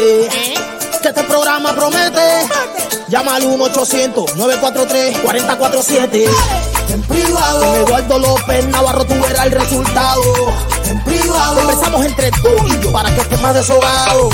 [0.00, 0.28] Que
[1.08, 2.46] este programa promete.
[3.08, 6.26] Llama al 1-800-943-4047.
[6.88, 7.60] En privado.
[7.60, 10.22] Con Eduardo López Navarro tú verás el resultado.
[10.86, 11.56] En privado.
[11.56, 14.30] Conversamos entre tú y yo para que estés más deshogado.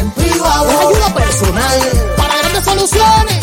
[0.00, 0.68] En privado.
[0.68, 1.80] Es ayuda personal.
[2.16, 3.38] Para grandes soluciones.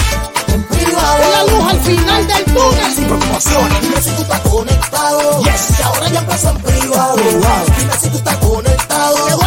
[0.49, 1.23] En privado.
[1.31, 2.93] La luz al final del túnel.
[2.93, 3.81] Sin preocupaciones.
[3.81, 5.41] Dime si tú estás conectado.
[5.43, 5.79] Yes.
[5.79, 7.15] Y ahora ya empezó en privado.
[7.15, 9.39] Dime si tú estás conectado.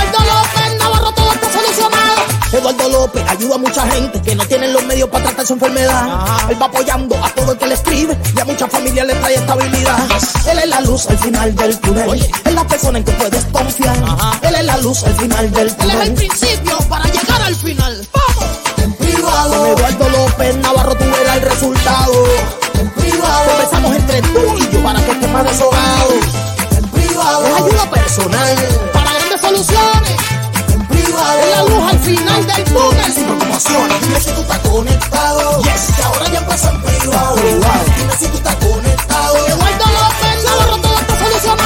[2.54, 6.24] Eduardo López ayuda a mucha gente que no tienen los medios para tratar su enfermedad.
[6.48, 9.34] Él va apoyando a todo el que le escribe y a muchas familias le trae
[9.34, 9.98] estabilidad.
[10.48, 12.30] Él es la luz al final del túnel.
[12.44, 13.96] Es la persona en que puedes confiar.
[14.42, 15.96] Él es la luz al final del túnel.
[15.96, 18.08] Él es el principio para llegar al final.
[18.12, 18.44] ¡Vamos!
[18.76, 19.50] En privado.
[19.50, 22.24] Con Eduardo López Navarro tú verás el resultado.
[22.74, 23.46] En privado.
[23.48, 26.14] Conversamos entre tú y yo para que estés más deshogado.
[26.76, 27.46] En privado.
[27.46, 28.93] Es ayuda personal
[33.54, 34.00] preocupaciones.
[34.00, 35.62] Dime si tú estás conectado.
[35.62, 35.98] Yes.
[35.98, 37.36] Y ahora ya empezó en privado.
[37.36, 39.46] Dime si tú estás conectado.
[39.46, 41.64] Eduardo López Navarro todo está solucionado.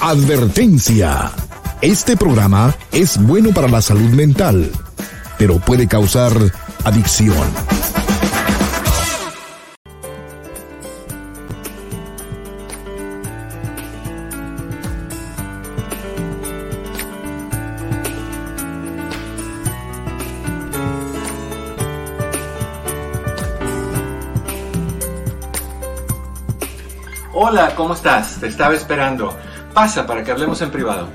[0.00, 1.32] Advertencia.
[1.80, 4.72] Este programa es bueno para la salud mental,
[5.38, 6.32] pero puede causar
[6.84, 7.46] adicción.
[27.78, 28.40] ¿Cómo estás?
[28.40, 29.32] Te estaba esperando.
[29.72, 31.08] Pasa para que hablemos en privado.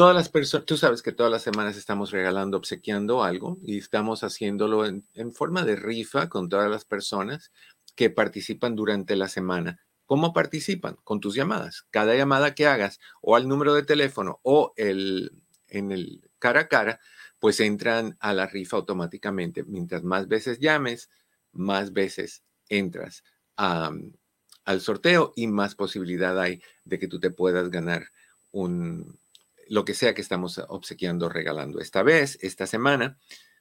[0.00, 4.24] Todas las personas, tú sabes que todas las semanas estamos regalando, obsequiando algo y estamos
[4.24, 5.04] haciéndolo en,
[5.34, 7.52] forma de rifa con todas las personas
[7.96, 9.78] que participan durante la semana.
[10.06, 10.96] ¿Cómo participan?
[11.04, 11.86] Con tus llamadas.
[11.90, 15.32] Cada llamada que hagas o al número de teléfono o el,
[15.68, 16.98] en el cara a cara,
[17.38, 19.64] pues entran a la rifa automáticamente.
[19.64, 21.10] Mientras más veces llames,
[21.52, 23.22] más veces entras
[23.54, 28.06] al sorteo y más posibilidad hay de que tú te puedas ganar
[28.50, 29.20] un,
[29.70, 31.78] lo que sea que estamos obsequiando, regalando.
[31.78, 33.18] Esta vez, esta semana,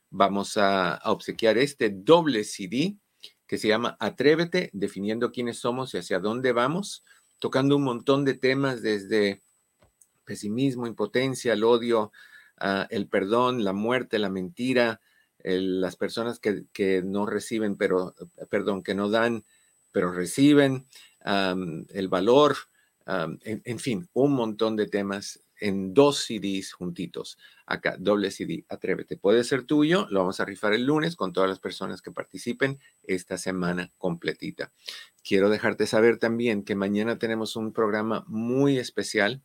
[0.09, 2.97] vamos a, obsequiar este doble CD
[3.45, 7.03] que se llama Atrévete, definiendo quiénes somos y hacia dónde vamos,
[7.37, 9.43] tocando un montón de temas desde
[10.25, 12.11] pesimismo, impotencia, el odio,
[12.59, 15.01] uh, el perdón, la muerte, la mentira,
[15.43, 18.15] las personas que, que, no reciben, pero,
[18.49, 19.45] perdón, que no dan,
[19.91, 20.87] pero reciben,
[21.23, 22.57] el valor,
[23.05, 27.37] en fin, un montón de temas en dos CDs juntitos.
[27.65, 29.17] Acá, doble CD, atrévete.
[29.17, 32.79] Puede ser tuyo, lo vamos a rifar el lunes con todas las personas que participen
[33.03, 34.71] esta semana completita.
[35.23, 39.41] Quiero dejarte saber también que mañana tenemos un programa muy especial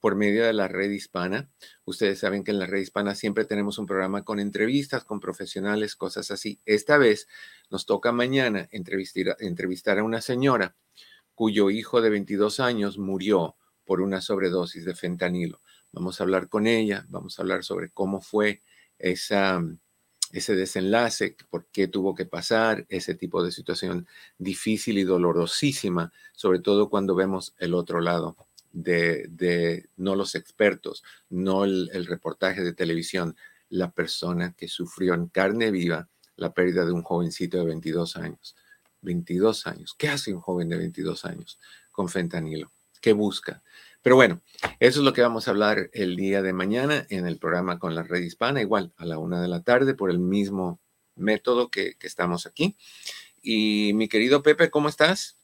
[0.00, 1.50] por medio de la red hispana.
[1.84, 5.96] Ustedes saben que en la red hispana siempre tenemos un programa con entrevistas, con profesionales,
[5.96, 6.60] cosas así.
[6.64, 7.28] Esta vez
[7.70, 10.76] nos toca mañana entrevistar, entrevistar a una señora
[11.34, 13.56] cuyo hijo de 22 años murió
[13.86, 15.60] por una sobredosis de fentanilo.
[15.92, 18.62] Vamos a hablar con ella, vamos a hablar sobre cómo fue
[18.98, 19.62] esa,
[20.32, 24.06] ese desenlace, por qué tuvo que pasar ese tipo de situación
[24.36, 28.36] difícil y dolorosísima, sobre todo cuando vemos el otro lado
[28.72, 33.36] de, no los expertos, no el, el reportaje de televisión,
[33.70, 38.54] la persona que sufrió en carne viva la pérdida de un jovencito de 22 años.
[39.02, 39.94] 22 años.
[39.96, 41.58] ¿Qué hace un joven de 22 años
[41.90, 42.70] con fentanilo?
[43.06, 43.62] ¿Qué busca?
[44.02, 44.40] Pero bueno,
[44.80, 47.94] eso es lo que vamos a hablar el día de mañana en el programa con
[47.94, 50.80] la red hispana, igual a la una de la tarde, por el mismo
[51.14, 52.76] método que, que estamos aquí.
[53.40, 55.38] Y mi querido Pepe, ¿cómo estás?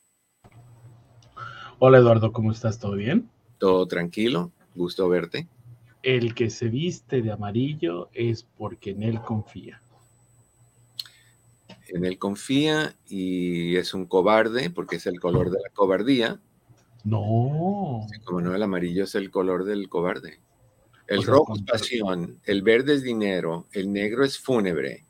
[1.78, 2.80] Hola Eduardo, ¿cómo estás?
[2.80, 3.30] ¿Todo bien?
[3.58, 5.46] Todo tranquilo, gusto verte.
[6.02, 9.80] El que se viste de amarillo es porque en él confía
[11.92, 16.40] en él confía y es un cobarde porque es el color de la cobardía.
[17.04, 18.06] No.
[18.24, 20.40] como no, el amarillo es el color del cobarde.
[21.08, 25.04] El rojo es pasión, el verde es dinero, el negro es fúnebre.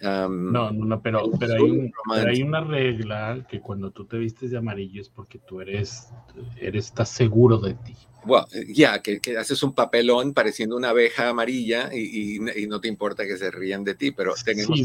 [0.00, 4.58] no, no, no, pero, pero, hay hay una regla que cuando tú te vistes de
[4.58, 6.12] amarillo es porque tú eres,
[6.60, 7.96] eres estás seguro de ti.
[8.24, 13.36] Bueno, ya, que, haces un papelón pareciendo una abeja amarilla y, no te importa que
[13.36, 14.80] se rían de ti, pero tenemos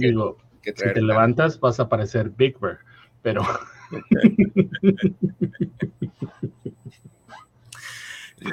[0.62, 2.80] que, si te levantas vas a parecer Big Bird,
[3.22, 3.44] pero...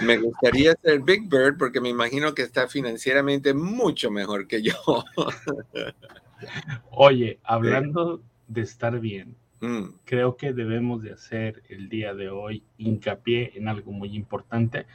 [0.03, 4.75] me gustaría ser Big Bird porque me imagino que está financieramente mucho mejor que yo.
[6.91, 9.85] Oye, hablando de estar bien, mm.
[10.05, 14.87] creo que debemos de hacer el día de hoy hincapié en algo muy importante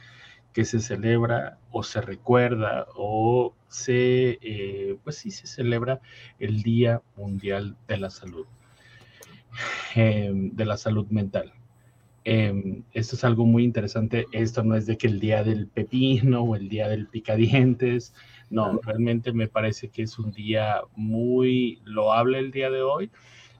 [0.52, 6.00] que se celebra o se recuerda o se, eh, pues sí, se celebra
[6.38, 8.46] el Día Mundial de la Salud,
[9.94, 11.52] em, de la salud mental.
[12.24, 14.26] Em, esto es algo muy interesante.
[14.32, 18.14] Esto no es de que el día del pepino o el día del picadientes.
[18.50, 23.10] No, realmente me parece que es un día muy loable el día de hoy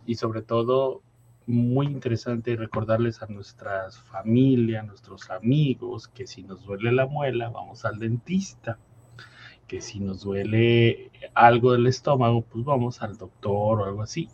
[0.07, 1.03] y sobre todo
[1.47, 7.51] muy interesante recordarles a nuestras familias, a nuestros amigos, que si nos duele la muela,
[7.51, 8.79] vamos al dentista.
[9.67, 14.29] Que si nos duele algo del estómago, pues vamos al doctor o algo así.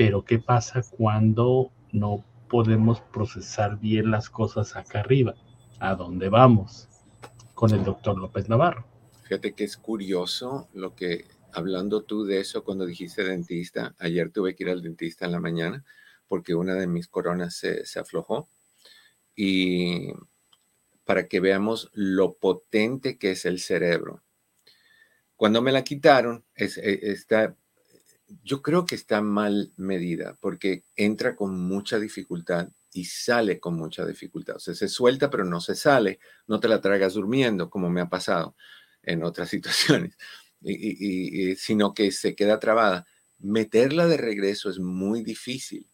[0.00, 5.34] Pero ¿qué pasa cuando no podemos procesar bien las cosas acá arriba?
[5.78, 6.88] ¿A dónde vamos?
[7.52, 8.86] Con el doctor López Navarro.
[9.24, 14.56] Fíjate que es curioso lo que, hablando tú de eso cuando dijiste dentista, ayer tuve
[14.56, 15.84] que ir al dentista en la mañana
[16.28, 18.48] porque una de mis coronas se, aflojó.
[19.36, 20.14] Y
[21.04, 24.22] para que veamos lo potente que es el cerebro.
[25.36, 27.54] Cuando me la quitaron, es, e, está,
[28.42, 34.04] yo creo que está mal medida porque entra con mucha dificultad y sale con mucha
[34.06, 34.56] dificultad.
[34.56, 38.00] O sea, se suelta pero no se sale, no te la tragas durmiendo como me
[38.00, 38.56] ha pasado
[39.02, 40.16] en otras situaciones,
[40.62, 43.06] y, sino que se queda trabada.
[43.38, 45.90] Meterla de regreso es muy difícil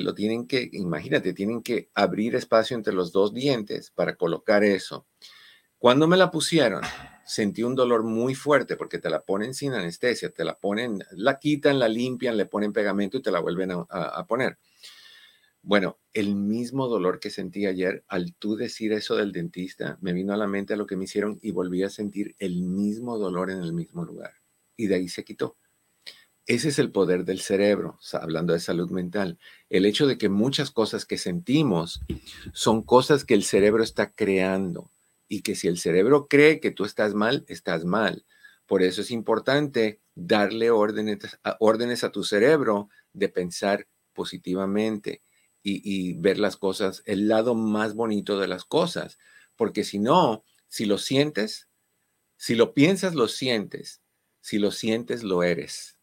[0.00, 5.06] lo tienen que, imagínate, tienen que abrir espacio entre los dos dientes para colocar eso.
[5.78, 6.82] Cuando me la pusieron,
[7.24, 11.38] sentí un dolor muy fuerte porque te la ponen sin anestesia, te la ponen, la
[11.38, 14.58] quitan, la limpian, le ponen pegamento y te la vuelven a, poner.
[15.62, 20.32] Bueno, el mismo dolor que sentí ayer al tú decir eso del dentista, me vino
[20.32, 23.50] a la mente a lo que me hicieron y volví a sentir el mismo dolor
[23.50, 24.32] en el mismo lugar.
[24.76, 25.56] Y de ahí se quitó.
[26.46, 29.38] Ese es el poder del cerebro, hablando de salud mental.
[29.70, 32.00] El hecho de que muchas cosas que sentimos
[32.52, 34.91] son cosas que el cerebro está creando
[35.32, 38.26] y que si el cerebro cree que tú estás mal, estás mal.
[38.66, 41.20] Por eso es importante darle órdenes
[41.58, 45.22] órdenes a tu cerebro de pensar positivamente
[45.62, 49.18] y, ver las cosas, el lado más bonito de las cosas.
[49.56, 51.70] Porque si no, si lo sientes,
[52.36, 54.02] si lo piensas, lo sientes.
[54.42, 55.96] Si lo sientes, lo eres.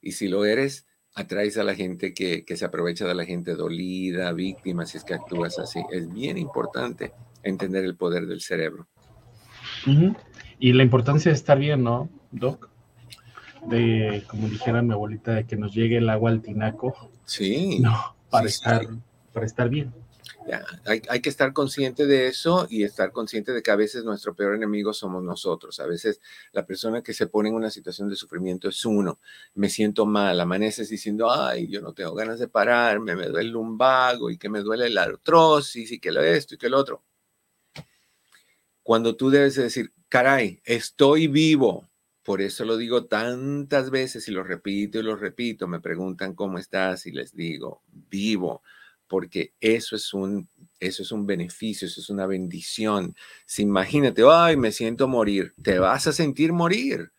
[0.00, 4.32] Y si lo eres, atraes a la gente que, se aprovecha de la gente dolida,
[4.32, 5.78] víctima, si es que actúas así.
[5.92, 7.12] Es bien importante
[7.48, 8.86] entender el poder del cerebro.
[10.58, 12.68] Y la importancia de estar bien, ¿no, Doc?
[13.66, 17.10] De, como dijera mi abuelita, de que nos llegue el agua al tinaco.
[17.24, 17.78] Sí.
[17.80, 18.86] No, para, estar,
[19.32, 19.92] para estar bien
[21.08, 24.54] hay, que estar consciente de eso y estar consciente de que a veces nuestro peor
[24.54, 25.80] enemigo somos nosotros.
[25.80, 26.20] A veces
[26.52, 29.18] la persona que se pone en una situación de sufrimiento es uno.
[29.54, 33.52] Me siento mal, amaneces diciendo, ay, yo no tengo ganas de pararme, me duele el
[33.52, 37.02] lumbago y que me duele la artrosis y que lo esto y que lo otro.
[38.86, 41.88] Cuando tú debes decir, caray, estoy vivo.
[42.22, 45.66] Por eso lo digo tantas veces y lo repito y lo repito.
[45.66, 48.62] Me preguntan cómo estás y les digo, vivo
[49.08, 53.16] porque eso es un Eso es un beneficio, eso es una bendición.
[53.44, 57.10] Si imagínate, ay, me siento morir, te vas a sentir morir.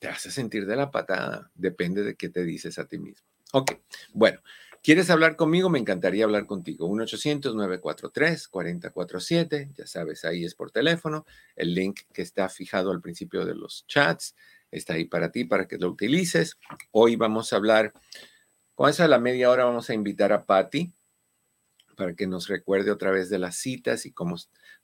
[0.00, 1.48] Te vas a sentir de la patada.
[1.54, 3.24] Depende de qué te dices a ti mismo.
[3.52, 3.70] Ok,
[4.14, 4.40] bueno,
[4.82, 5.70] ¿quieres hablar conmigo?
[5.70, 6.88] Me encantaría hablar contigo.
[6.88, 9.72] 1-800-943-4047.
[9.74, 11.26] Ya sabes, ahí es por teléfono.
[11.56, 14.34] El link que está fijado al principio de los chats
[14.70, 16.58] está ahí para ti, para que lo utilices.
[16.90, 17.92] Hoy vamos a hablar,
[18.74, 20.92] con esa la media hora vamos a invitar a Patty
[21.96, 24.36] para que nos recuerde otra vez de las citas y cómo,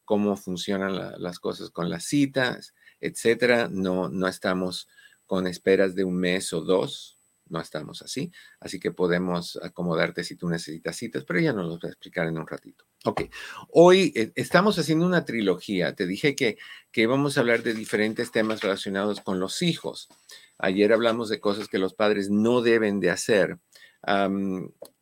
[0.05, 3.69] cómo funcionan las cosas con las citas, etcétera.
[3.71, 4.89] No, no estamos
[5.27, 7.18] con esperas de un mes o dos,
[7.51, 11.79] no estamos así, así que podemos acomodarte si tú necesitas citas, pero ya nos lo
[11.79, 12.85] voy a explicar en un ratito.
[13.05, 13.23] Ok,
[13.71, 15.95] hoy eh, estamos haciendo una trilogía.
[15.95, 16.59] Te dije que,
[16.91, 20.09] que vamos a hablar de diferentes temas relacionados con los hijos.
[20.59, 23.59] Ayer hablamos de cosas que los padres no deben de hacer.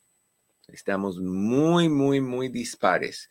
[0.67, 3.29] Estamos muy, muy, muy dispares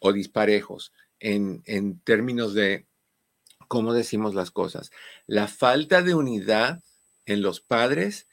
[0.00, 2.86] o disparejos en, términos de
[3.68, 4.90] cómo decimos las cosas.
[5.26, 6.82] La falta de unidad
[7.26, 8.28] en los padres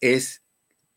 [0.00, 0.42] es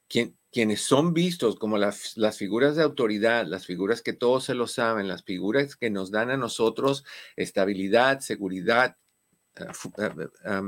[0.08, 4.54] quien, quienes son vistos como las, las, figuras de autoridad, las figuras que todos se
[4.54, 7.04] lo saben, las figuras que nos dan a nosotros
[7.36, 8.98] estabilidad, seguridad,
[9.56, 9.66] eh,
[10.46, 10.62] eh,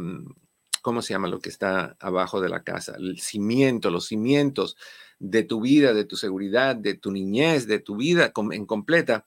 [0.82, 2.96] ¿cómo se llama lo que está abajo de la casa?
[2.98, 4.76] El cimiento, los cimientos
[5.20, 9.26] de tu vida, de tu seguridad, de tu niñez, de tu vida en completa,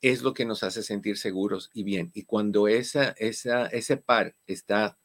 [0.00, 2.10] es lo que nos hace sentir seguros y bien.
[2.14, 4.98] Y cuando esa, esa, ese par está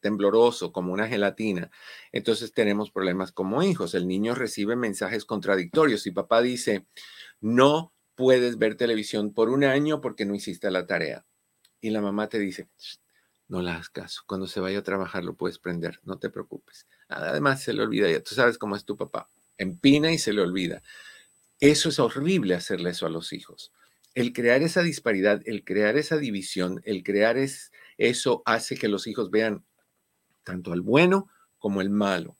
[0.00, 1.70] tembloroso como una gelatina,
[2.12, 3.94] entonces tenemos problemas como hijos.
[3.94, 6.86] El niño recibe mensajes contradictorios y papá dice,
[7.40, 11.26] no puedes ver televisión por un año porque no hiciste la tarea.
[11.80, 12.68] Y la mamá te dice,
[13.48, 14.22] no le hagas caso.
[14.26, 16.86] Cuando se vaya a trabajar lo puedes prender, no te preocupes.
[17.08, 19.28] Además se le olvida ya, tú sabes cómo es tu papá.
[19.58, 20.82] Empina y se le olvida.
[21.58, 23.72] Eso es horrible hacerle eso a los hijos.
[24.14, 29.06] El crear esa disparidad, el crear esa división, el crear es, eso hace que los
[29.06, 29.64] hijos vean
[30.42, 32.36] tanto al bueno como el malo.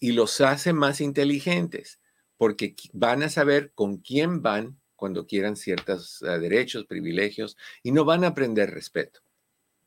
[0.00, 2.00] Y los hace más inteligentes
[2.36, 8.04] porque van a saber con quién van cuando quieran ciertos eh, derechos, privilegios, y no
[8.04, 9.20] van a aprender respeto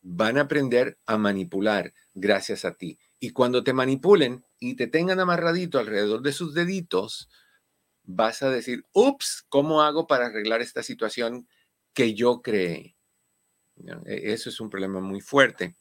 [0.07, 2.99] van a aprender a manipular gracias a ti.
[3.19, 7.27] Y cuando te manipulen y te tengan amarradito alrededor de sus deditos,
[8.05, 11.47] vas a decir, ups, ¿cómo hago para arreglar esta situación
[11.93, 12.95] que yo creé?
[14.05, 15.75] E, eso es un problema muy fuerte.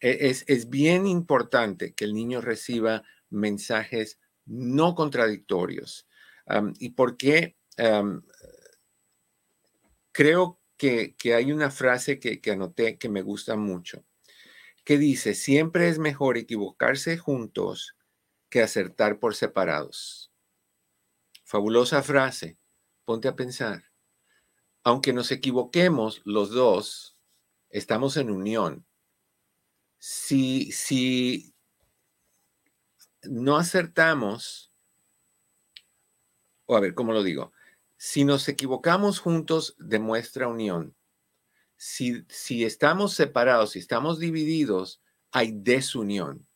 [0.00, 6.06] E, es, es bien importante que el niño reciba mensajes no contradictorios.
[6.78, 7.56] ¿Y por qué?
[10.12, 14.04] creo que, hay una frase que, que anoté que me gusta mucho,
[14.84, 17.96] que dice, siempre es mejor equivocarse juntos
[18.50, 20.19] que acertar por separados.
[21.50, 22.60] Fabulosa frase,
[23.04, 23.82] ponte a pensar.
[24.84, 27.18] Aunque nos equivoquemos los dos,
[27.70, 28.86] estamos en unión.
[29.98, 31.52] Si, si
[33.24, 34.72] no acertamos,
[36.66, 37.52] o a ver, ¿cómo lo digo?
[37.96, 40.94] Si nos equivocamos juntos, demuestra unión.
[41.74, 45.02] Si, si estamos separados, si estamos divididos,
[45.32, 46.46] hay desunión,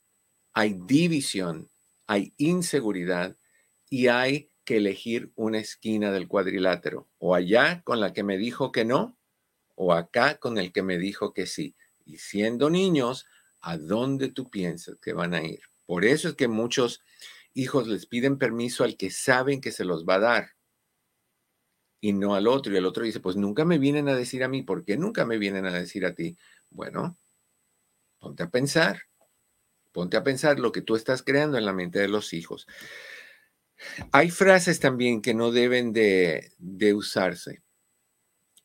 [0.52, 1.68] hay división,
[2.06, 3.36] hay inseguridad
[3.90, 8.72] y hay que elegir una esquina del cuadrilátero, o allá con la que me dijo
[8.72, 9.16] que no,
[9.74, 11.76] o acá con el que me dijo que sí.
[12.04, 13.26] Y siendo niños,
[13.60, 15.60] ¿a dónde tú piensas que van a ir?
[15.86, 17.02] Por eso es que muchos
[17.52, 20.50] hijos les piden permiso al que saben que se los va a dar
[22.00, 22.72] y no al otro.
[22.72, 25.24] Y el otro dice, pues nunca me vienen a decir a mí, ¿por qué nunca
[25.24, 26.36] me vienen a decir a ti?
[26.68, 27.16] Bueno,
[28.18, 29.02] ponte a pensar,
[29.92, 32.66] ponte a pensar lo que tú estás creando en la mente de los hijos.
[34.12, 37.62] Hay frases también que no deben de, de usarse.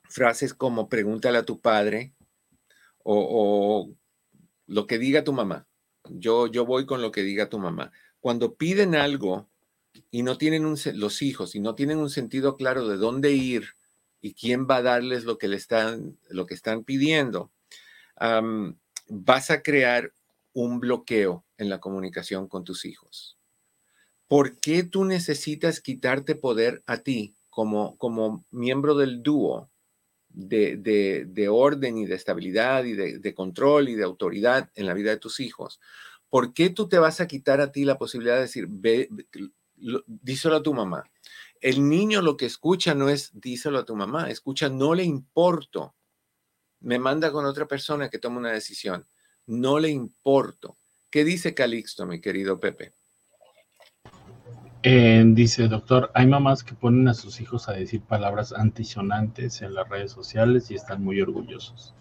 [0.03, 2.13] frases como pregúntale a tu padre
[3.03, 3.91] o,
[4.67, 5.67] lo que diga tu mamá.
[6.09, 7.91] Yo, yo voy con lo que diga tu mamá.
[8.19, 9.49] Cuando piden algo
[10.11, 13.75] y no tienen un, los hijos y no tienen un sentido claro de dónde ir
[14.21, 17.51] y quién va a darles lo que le están, lo que están pidiendo,
[19.07, 20.13] vas a crear
[20.53, 23.38] un bloqueo en la comunicación con tus hijos.
[24.29, 29.71] ¿Por qué tú necesitas quitarte poder a ti como, como miembro del dúo
[30.29, 35.09] de, de, orden y de estabilidad y de, control y de autoridad en la vida
[35.09, 35.79] de tus hijos?
[36.29, 38.69] ¿Por qué tú te vas a quitar a ti la posibilidad de decir,
[40.05, 41.09] díselo a tu mamá?
[41.59, 45.95] El niño lo que escucha no es díselo a tu mamá, escucha no le importo.
[46.81, 49.07] Me manda con otra persona que toma una decisión.
[49.47, 50.77] No le importo.
[51.09, 52.93] ¿Qué dice Calixto, mi querido Pepe?
[54.81, 59.73] Eh, dice, doctor, hay mamás que ponen a sus hijos a decir palabras antisonantes en
[59.73, 61.93] las redes sociales y están muy orgullosos.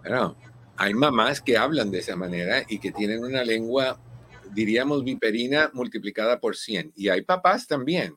[0.00, 0.34] Bueno,
[0.76, 4.00] hay mamás que hablan de esa manera y que tienen una lengua,
[4.54, 6.94] diríamos, viperina multiplicada por 100.
[6.96, 8.16] Y hay papás también.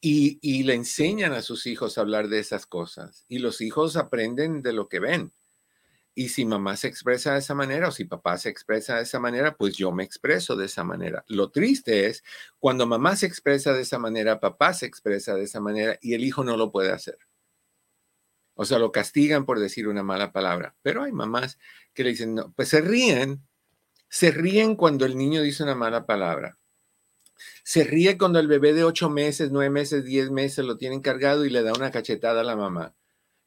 [0.00, 3.24] Y, y le enseñan a sus hijos a hablar de esas cosas.
[3.26, 5.32] Y los hijos aprenden de lo que ven.
[6.20, 9.18] Y si mamá se expresa de esa manera o si papá se expresa de esa
[9.18, 11.24] manera, pues yo me expreso de esa manera.
[11.28, 12.22] Lo triste es
[12.58, 16.22] cuando mamá se expresa de esa manera, papá se expresa de esa manera y el
[16.22, 17.16] hijo no lo puede hacer.
[18.52, 20.76] O sea, lo castigan por decir una mala palabra.
[20.82, 21.58] Pero hay mamás
[21.94, 23.40] que le dicen, no, pues se ríen.
[24.10, 26.58] Se ríen cuando el niño dice una mala palabra.
[27.64, 31.46] Se ríe cuando el bebé de ocho meses, nueve meses, diez meses lo tienen cargado
[31.46, 32.94] y le da una cachetada a la mamá.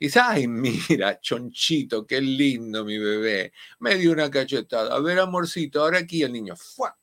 [0.04, 3.54] Y dice, ay, mira, chonchito, qué lindo mi bebé.
[3.80, 4.94] Me dio una cachetada.
[4.94, 6.58] A ver, amorcito, ahora aquí el niño.
[6.58, 7.00] ¡fua!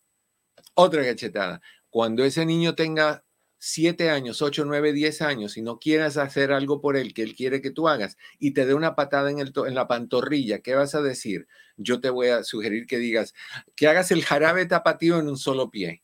[0.75, 1.63] Otra cachetada.
[1.89, 3.25] Cuando ese niño tenga
[3.59, 7.35] siete años, ocho, nueve, diez años y no quieras hacer algo por él que él
[7.35, 10.75] quiere que tú hagas y te dé una patada en, el en la pantorrilla, ¿qué
[10.75, 11.49] vas a decir?
[11.79, 13.33] Yo te voy a sugerir que digas
[13.77, 16.03] que hagas el jarabe tapatío en un solo pie,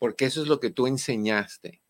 [0.00, 1.80] porque eso es lo que tú enseñaste.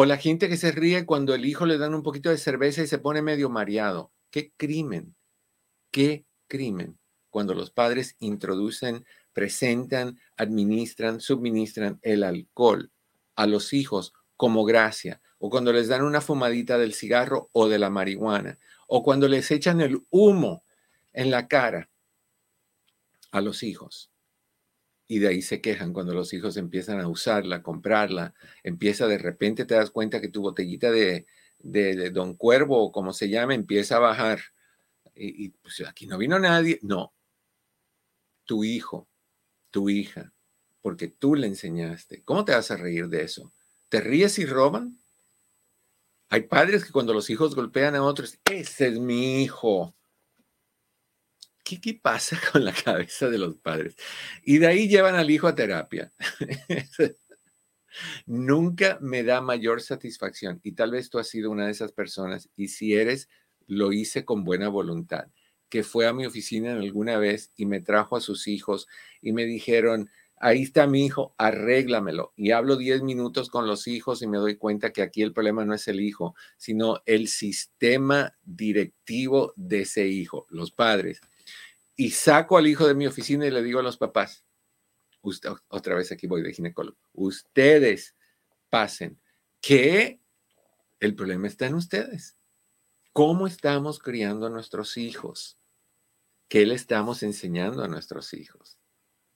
[0.00, 2.84] O la gente que se ríe cuando el hijo le dan un poquito de cerveza
[2.84, 4.12] y se pone medio mareado.
[4.30, 5.16] ¡Qué crimen!
[5.90, 7.00] ¡Qué crimen!
[7.30, 12.92] Cuando los padres introducen, presentan, administran, suministran el alcohol
[13.34, 17.80] a los hijos como gracia, o cuando les dan una fumadita del cigarro o de
[17.80, 18.56] la marihuana,
[18.86, 20.62] o cuando les echan el humo
[21.12, 21.90] en la cara
[23.32, 24.12] a los hijos
[25.08, 29.64] y de ahí se quejan cuando los hijos empiezan a usarla, comprarla, empieza de repente
[29.64, 31.26] te das cuenta que tu botellita de,
[31.58, 34.40] de, Don Cuervo o como se llama empieza a bajar
[35.14, 37.12] y, pues aquí no vino nadie, no,
[38.44, 39.08] tu hijo,
[39.70, 40.32] tu hija,
[40.80, 42.22] porque tú le enseñaste.
[42.22, 43.52] ¿Cómo te vas a reír de eso?
[43.88, 44.96] ¿Te ríes y roban?
[46.28, 49.94] Hay padres que cuando los hijos golpean a otros, ese es mi hijo.
[51.76, 53.96] ¿Qué, pasa con la cabeza de los padres?
[54.42, 56.12] Y de ahí llevan al hijo a terapia.
[58.26, 62.48] Nunca me da mayor satisfacción y tal vez tú has sido una de esas personas
[62.56, 63.28] y si eres,
[63.66, 65.26] lo hice con buena voluntad,
[65.68, 68.86] que fue a mi oficina alguna vez y me trajo a sus hijos
[69.20, 72.32] y me dijeron, ahí está mi hijo, arréglamelo.
[72.36, 75.64] Y hablo 10 minutos con los hijos y me doy cuenta que aquí el problema
[75.64, 81.20] no es el hijo, sino el sistema directivo de ese hijo, los padres
[81.98, 84.44] y saco al hijo de mi oficina y le digo a los papás,
[85.66, 88.14] otra vez aquí voy de ginecólogo, ustedes
[88.70, 89.20] pasen,
[89.60, 90.20] que
[91.00, 92.36] el problema está en ustedes.
[93.12, 95.58] ¿Cómo estamos criando a nuestros hijos?
[96.46, 98.78] ¿Qué le estamos enseñando a nuestros hijos?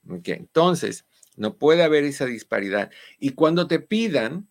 [0.07, 2.91] Entonces, no puede haber esa disparidad.
[3.19, 4.49] Y cuando te pidan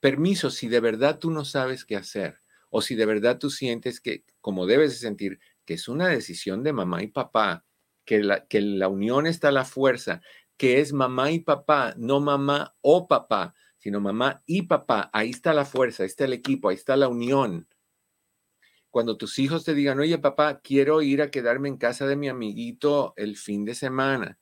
[0.00, 4.00] permiso, si de verdad tú no sabes qué hacer, o si de verdad tú sientes
[4.00, 7.64] que, como debes de sentir, que es una decisión de mamá y papá,
[8.04, 10.22] que la, que la unión está la fuerza,
[10.56, 15.10] que es mamá y papá, no mamá o papá, sino mamá y papá.
[15.12, 17.68] Ahí está la fuerza, ahí está el equipo, ahí está la unión.
[18.90, 22.28] Cuando tus hijos te digan, oye papá, quiero ir a quedarme en casa de mi
[22.28, 24.38] amiguito el fin de semana.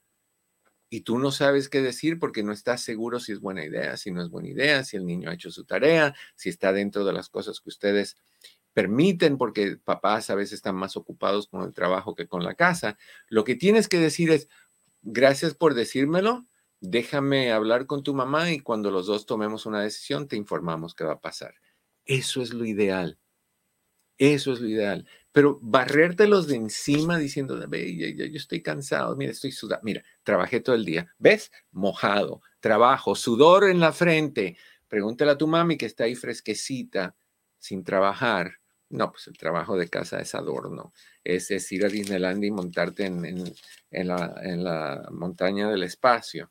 [0.93, 4.11] Y tú no sabes qué decir porque no estás seguro si es buena idea, si
[4.11, 7.13] no es buena idea, si el niño ha hecho su tarea, si está dentro de
[7.13, 8.17] las cosas que ustedes
[8.73, 12.97] permiten, porque papás a veces están más ocupados con el trabajo que con la casa.
[13.29, 14.49] Lo que tienes que decir es,
[15.03, 16.47] gracias por decírmelo,
[16.81, 21.05] déjame hablar con tu mamá y cuando los dos tomemos una decisión te informamos qué
[21.05, 21.55] va a pasar.
[22.05, 23.19] Eso es lo ideal.
[24.19, 25.07] Eso es lo ideal.
[25.33, 30.75] Pero barrértelos de encima diciendo, Ve, yo estoy cansado, mira, estoy sudado, mira, trabajé todo
[30.77, 31.51] el día, ¿ves?
[31.71, 34.57] Mojado, trabajo, sudor en la frente.
[34.89, 37.17] Pregúntale a tu mami que está ahí fresquecita
[37.59, 38.60] sin trabajar,
[38.91, 40.93] no, pues el trabajo de casa es adorno.
[41.23, 43.55] Es, ir a Disneyland y montarte en,
[43.91, 46.51] la, montaña del espacio.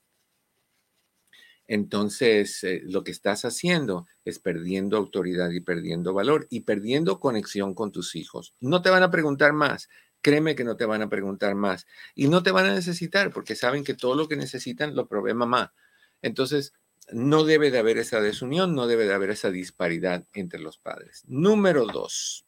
[1.68, 7.76] Entonces, eh, lo que estás haciendo es perdiendo autoridad y perdiendo valor y perdiendo conexión
[7.76, 8.56] con tus hijos.
[8.60, 9.90] No te van a preguntar más.
[10.22, 11.86] Créeme que no te van a preguntar más.
[12.16, 15.34] Y no te van a necesitar porque saben que todo lo que necesitan lo provee
[15.34, 15.74] mamá.
[16.22, 16.74] Entonces,
[17.12, 21.24] no debe de haber esa desunión, no debe de haber esa disparidad entre los padres.
[21.28, 22.46] Número dos,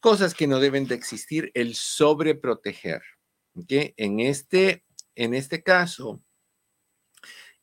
[0.00, 3.02] cosas que no deben de existir, el sobreproteger.
[3.54, 3.94] ¿okay?
[3.96, 4.84] En, este,
[5.14, 6.22] en este caso,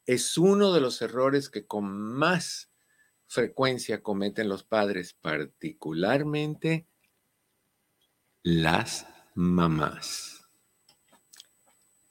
[0.05, 2.71] es uno de los errores que con más
[3.27, 6.87] frecuencia cometen los padres, particularmente
[8.43, 10.32] las mamás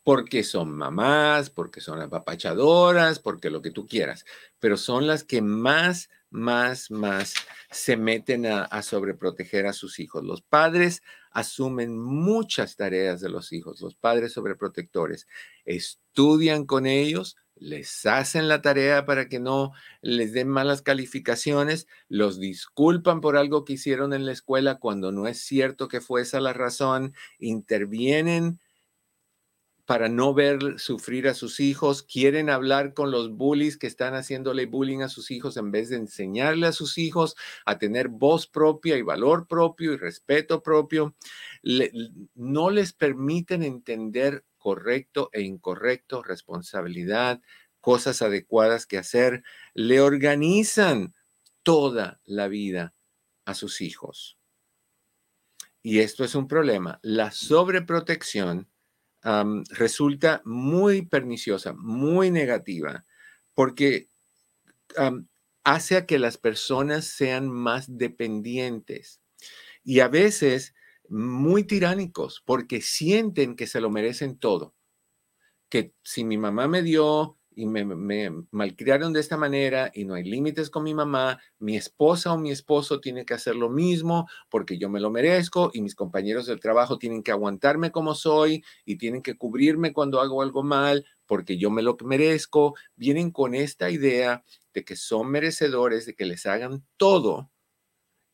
[0.05, 4.25] porque son mamás, porque son apapachadoras, porque lo que tú quieras,
[4.59, 7.35] pero son las que más, más, más
[7.71, 10.25] se meten a, sobreproteger a sus hijos.
[10.25, 15.29] Los padres asumen muchas tareas de los hijos, los padres sobreprotectores,
[15.65, 22.41] estudian con ellos, les hacen la tarea para que no les den malas calificaciones, los
[22.41, 26.41] disculpan por algo que hicieron en la escuela cuando no es cierto que fue esa
[26.41, 28.59] la razón, intervienen
[29.85, 34.67] para no ver sufrir a sus hijos, quieren hablar con los bullies que están haciéndole
[34.67, 38.97] bullying a sus hijos en vez de enseñarle a sus hijos a tener voz propia
[38.97, 41.17] y valor propio y respeto propio.
[42.35, 47.41] no les permiten entender correcto e incorrecto, responsabilidad,
[47.81, 49.43] cosas adecuadas que hacer.
[49.75, 51.15] Le organizan
[51.65, 52.95] toda la vida
[53.45, 54.39] a sus hijos.
[55.83, 57.01] Y esto es un problema.
[57.03, 58.69] La sobreprotección
[59.71, 63.07] resulta muy perniciosa, muy negativa,
[63.55, 64.09] porque
[65.65, 69.21] hace a que las personas sean más dependientes
[69.85, 70.75] y a veces
[71.09, 74.75] muy tiránicos, porque sienten que se lo merecen todo.
[75.69, 80.25] Que si mi mamá me dio y me, malcriaron de esta manera y no hay
[80.25, 84.79] límites con mi mamá, mi esposa o mi esposo tiene que hacer lo mismo porque
[84.79, 88.97] yo me lo merezco y mis compañeros del trabajo tienen que aguantarme como soy y
[88.97, 92.75] tienen que cubrirme cuando hago algo mal porque yo me lo merezco.
[92.97, 97.51] Vienen con esta idea de que son merecedores, de que les hagan todo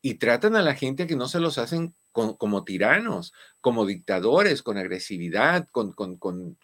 [0.01, 4.77] y tratan a la gente que no se los hacen como tiranos, como dictadores, con
[4.77, 6.57] agresividad, con, con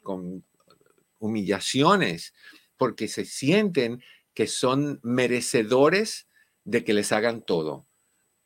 [1.19, 2.33] humillaciones,
[2.77, 6.27] porque se sienten que son merecedores
[6.65, 7.87] de que les hagan todo.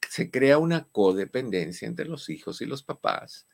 [0.09, 3.47] Se crea una codependencia entre los hijos y los papás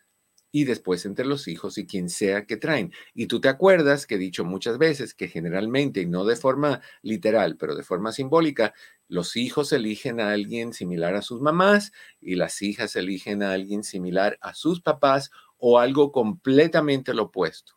[0.55, 2.93] y después entre los hijos y quien sea que traen.
[3.13, 6.81] Y tú te acuerdas que he dicho muchas veces que generalmente, y no de forma
[7.01, 8.73] literal, pero de forma simbólica,
[9.09, 13.83] los hijos eligen a alguien similar a sus mamás y las hijas eligen a alguien
[13.83, 17.74] similar a sus papás o algo completamente lo opuesto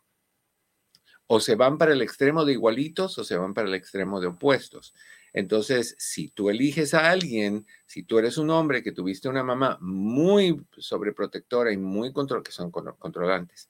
[1.31, 4.25] o se van para el extremo de igualitos o se van para el extremo de
[4.25, 4.95] opuestos.
[5.31, 9.77] Entonces, si tú eliges a alguien, si tú eres un hombre que tuviste una mamá
[9.79, 13.69] muy sobreprotectora y muy control, que son controlantes,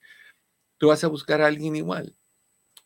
[0.78, 2.16] tú vas a buscar a alguien igual.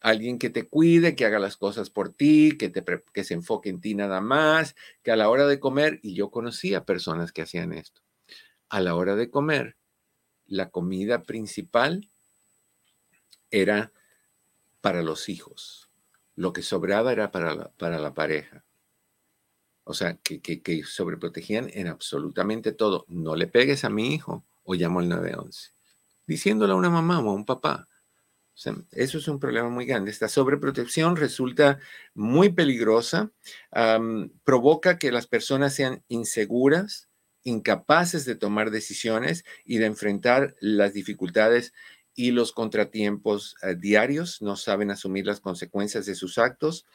[0.01, 3.69] Alguien que te cuide, que haga las cosas por ti, que, te, que se enfoque
[3.69, 7.43] en ti nada más, que a la hora de comer, y yo conocía personas que
[7.43, 8.03] hacían esto,
[8.71, 9.77] a la hora de comer,
[10.47, 12.11] la comida principal
[13.53, 13.93] era
[14.85, 15.89] para los hijos.
[16.37, 18.67] Lo que sobraba era para la, para la pareja.
[19.85, 23.07] O sea, que, que, sobreprotegían en absolutamente todo.
[23.09, 25.71] No le pegues a mi hijo o llamo al 911.
[26.27, 27.89] Diciéndole a una mamá o a un papá.
[27.89, 30.11] O sea, eso es un problema muy grande.
[30.11, 31.79] Esta sobreprotección resulta
[32.13, 33.31] muy peligrosa,
[34.45, 37.09] provoca que las personas sean inseguras,
[37.43, 41.73] incapaces de tomar decisiones y de enfrentar las dificultades
[42.15, 46.87] y los contratiempos eh, diarios, no saben asumir las consecuencias de sus actos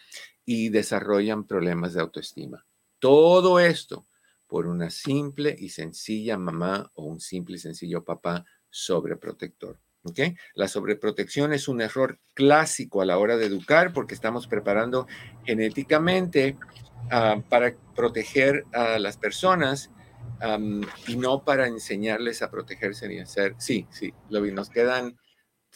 [0.46, 2.66] y desarrollan problemas de autoestima.
[3.00, 4.08] Todo esto
[4.48, 9.78] por una simple y sencilla mamá o un simple y sencillo papá sobreprotector.
[10.04, 10.36] ¿okay?
[10.56, 15.08] La sobreprotección es un error clásico a la hora de educar porque estamos preparando
[15.46, 16.58] genéticamente
[17.12, 19.92] ah, para proteger a las personas
[21.08, 23.56] y no para enseñarles a protegerse ni a hacer.
[23.58, 24.52] Sí, sí, lo vi.
[24.52, 25.18] Nos quedan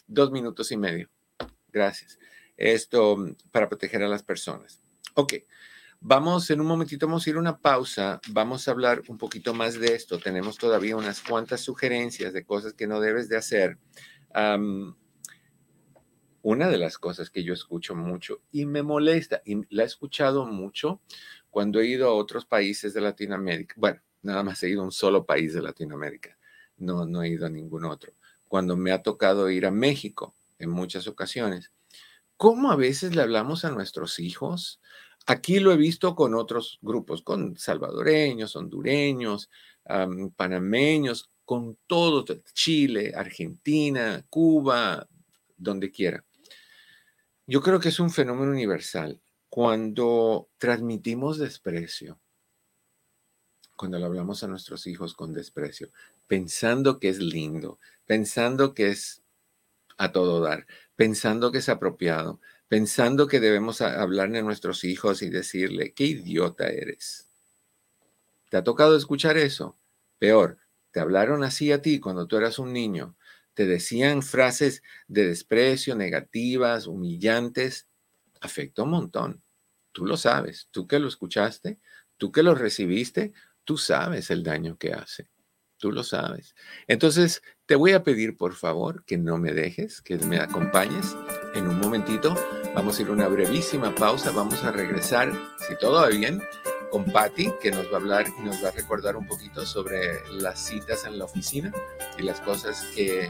[0.08, 1.10] dos minutos y medio.
[1.71, 2.19] Gracias.
[2.56, 3.17] Esto
[3.52, 4.82] para proteger a las personas.
[5.15, 5.34] Ok.
[6.06, 8.19] Vamos, en un momentito vamos a ir a una pausa.
[8.30, 10.19] Vamos a hablar un poquito más de esto.
[10.19, 13.78] Tenemos todavía unas cuantas sugerencias de cosas que no debes de hacer.
[16.41, 20.45] una de las cosas que yo escucho mucho y me molesta, y la he escuchado
[20.45, 21.02] mucho
[21.49, 24.92] cuando he ido a otros países de Latinoamérica, bueno, nada más he ido a un
[24.92, 26.38] solo país de Latinoamérica,
[26.78, 28.14] no, no he ido a ningún otro.
[28.48, 31.72] Cuando me ha tocado ir a México en muchas ocasiones,
[32.38, 34.80] ¿cómo a veces le hablamos a nuestros hijos?
[35.26, 39.50] Aquí lo he visto con otros grupos, con salvadoreños, hondureños,
[40.36, 45.08] panameños, con todo, Chile, Argentina, Cuba,
[45.58, 46.26] donde quiera.
[47.46, 49.22] Yo creo que es un fenómeno universal.
[49.50, 52.20] Cuando transmitimos desprecio,
[53.84, 55.91] cuando le hablamos a nuestros hijos con desprecio,
[56.26, 59.24] pensando que es lindo, pensando que es
[59.98, 60.65] a todo dar,
[60.96, 66.69] pensando que es apropiado, pensando que debemos hablarle a nuestros hijos y decirle, qué idiota
[66.69, 67.28] eres.
[68.50, 69.76] ¿Te ha tocado escuchar eso?
[70.17, 70.60] Peor,
[70.91, 73.17] te hablaron así a ti cuando tú eras un niño,
[73.54, 77.89] te decían frases de desprecio, negativas, humillantes,
[78.39, 79.43] afecta un montón.
[79.91, 81.82] Tú lo sabes, tú que lo escuchaste,
[82.15, 85.30] tú que lo recibiste, tú sabes el daño que hace.
[85.78, 86.56] Tú lo sabes.
[86.88, 91.15] Entonces, te voy a pedir, por favor, que no me dejes, que me acompañes
[91.56, 92.36] en un momentito.
[92.73, 94.32] Vamos a ir a una brevísima pausa.
[94.32, 95.34] Vamos a regresar,
[95.67, 96.41] si todo va bien,
[96.89, 100.21] con Patty, que nos va a hablar y nos va a recordar un poquito sobre
[100.32, 101.73] las citas en la oficina
[102.17, 103.30] y las cosas que,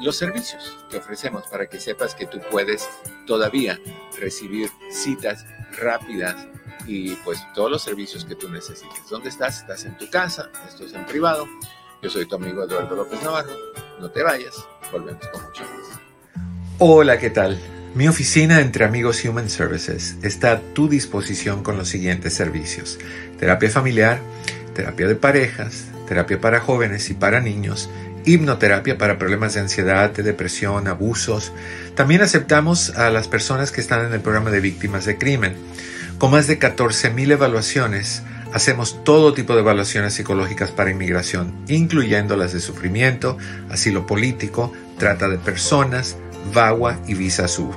[0.00, 2.88] los servicios que ofrecemos para que sepas que tú puedes
[3.26, 3.78] todavía
[4.18, 5.44] recibir citas
[5.78, 6.48] rápidas
[6.86, 9.08] y pues todos los servicios que tú necesites.
[9.10, 9.60] ¿Dónde estás?
[9.60, 11.46] Estás en tu casa, esto es en privado.
[12.02, 13.52] Yo soy tu amigo Eduardo López Navarro.
[14.00, 14.54] No te vayas,
[14.90, 16.00] volvemos con mucho más.
[16.78, 17.60] Hola, ¿qué tal?
[17.94, 22.98] Mi oficina entre amigos Human Services está a tu disposición con los siguientes servicios.
[23.38, 24.18] Terapia familiar,
[24.74, 27.90] terapia de parejas, terapia para jóvenes y para niños,
[28.24, 31.52] hipnoterapia para problemas de ansiedad, de depresión, abusos.
[31.94, 35.54] También aceptamos a las personas que están en el programa de víctimas de crimen.
[36.18, 38.22] Con más de 14.000 evaluaciones,
[38.52, 43.36] hacemos todo tipo de evaluaciones psicológicas para inmigración, incluyendo las de sufrimiento,
[43.70, 46.16] asilo político, trata de personas,
[46.52, 47.74] VAWA y Visa Sur.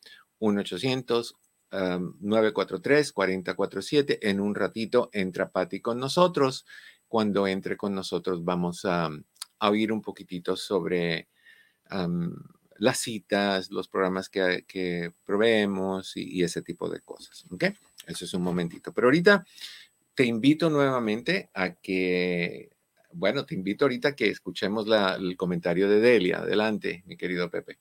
[1.71, 4.19] 1-800-943-4047.
[4.21, 6.65] En un ratito entra Patti con nosotros.
[7.07, 9.09] Cuando entre con nosotros vamos a,
[9.59, 11.29] oír un poquitito sobre
[12.83, 17.45] las citas, los programas que, que proveemos y, ese tipo de cosas.
[17.49, 17.63] ¿Ok?
[18.07, 18.91] Eso es un momentito.
[18.91, 19.45] Pero ahorita
[20.13, 22.69] te invito nuevamente a que
[23.13, 24.85] bueno, te invito ahorita a que escuchemos
[25.17, 26.39] el comentario de Delia.
[26.39, 27.77] Adelante, mi querido Pepe.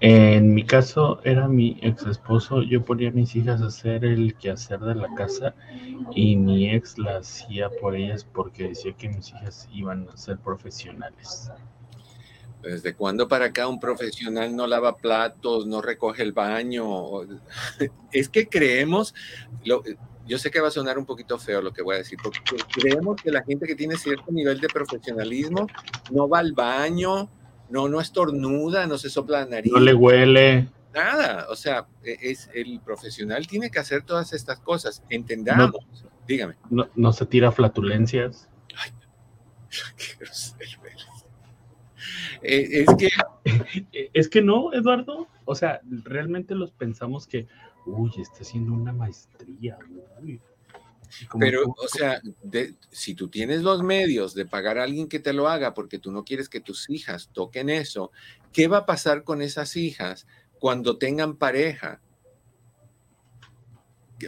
[0.00, 4.34] En mi caso era mi ex esposo, yo ponía a mis hijas a hacer el
[4.36, 5.54] quehacer de la casa
[6.12, 10.38] y mi ex la hacía por ellas porque decía que mis hijas iban a ser
[10.38, 11.52] profesionales.
[12.62, 16.84] ¿Desde cuándo para acá un profesional no lava platos, no recoge el baño?
[18.12, 19.14] Es que creemos,
[19.64, 19.82] lo,
[20.26, 22.40] yo sé que va a sonar un poquito feo lo que voy a decir, porque
[22.72, 25.66] creemos que la gente que tiene cierto nivel de profesionalismo
[26.10, 27.30] no va al baño,
[27.70, 29.72] no, no estornuda, no se sopla la nariz.
[29.72, 30.68] No le huele.
[30.94, 35.76] Nada, o sea, e, es, el profesional tiene que hacer todas estas cosas, entendamos,
[36.26, 36.56] dígame.
[36.70, 38.48] No, no, se tira flatulencias.
[38.76, 38.90] Ay,
[39.96, 40.87] qué grosero
[42.42, 43.08] eh, es que...
[44.12, 45.26] Es que no, Eduardo.
[45.46, 47.46] O sea, realmente los pensamos que
[47.88, 49.78] uy, está haciendo una maestría.
[51.38, 52.20] Pero, o sea,
[52.90, 56.12] si tú tienes los medios de pagar a alguien que te lo haga porque tú
[56.12, 58.12] no quieres que tus hijas toquen eso,
[58.52, 60.26] ¿qué va a pasar con esas hijas
[60.58, 62.00] cuando tengan pareja?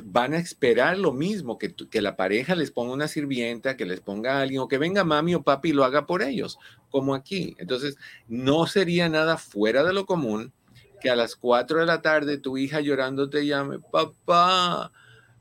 [0.05, 4.01] Van a esperar lo mismo, que, que la pareja les ponga una sirvienta, que les
[4.01, 6.59] ponga alguien, o que venga mami o papi y lo haga por ellos,
[6.91, 7.57] como aquí.
[7.59, 7.97] Entonces,
[8.29, 10.53] no sería nada fuera de lo común
[11.01, 14.93] que a las 4 de la tarde tu hija llorando te llame, papá,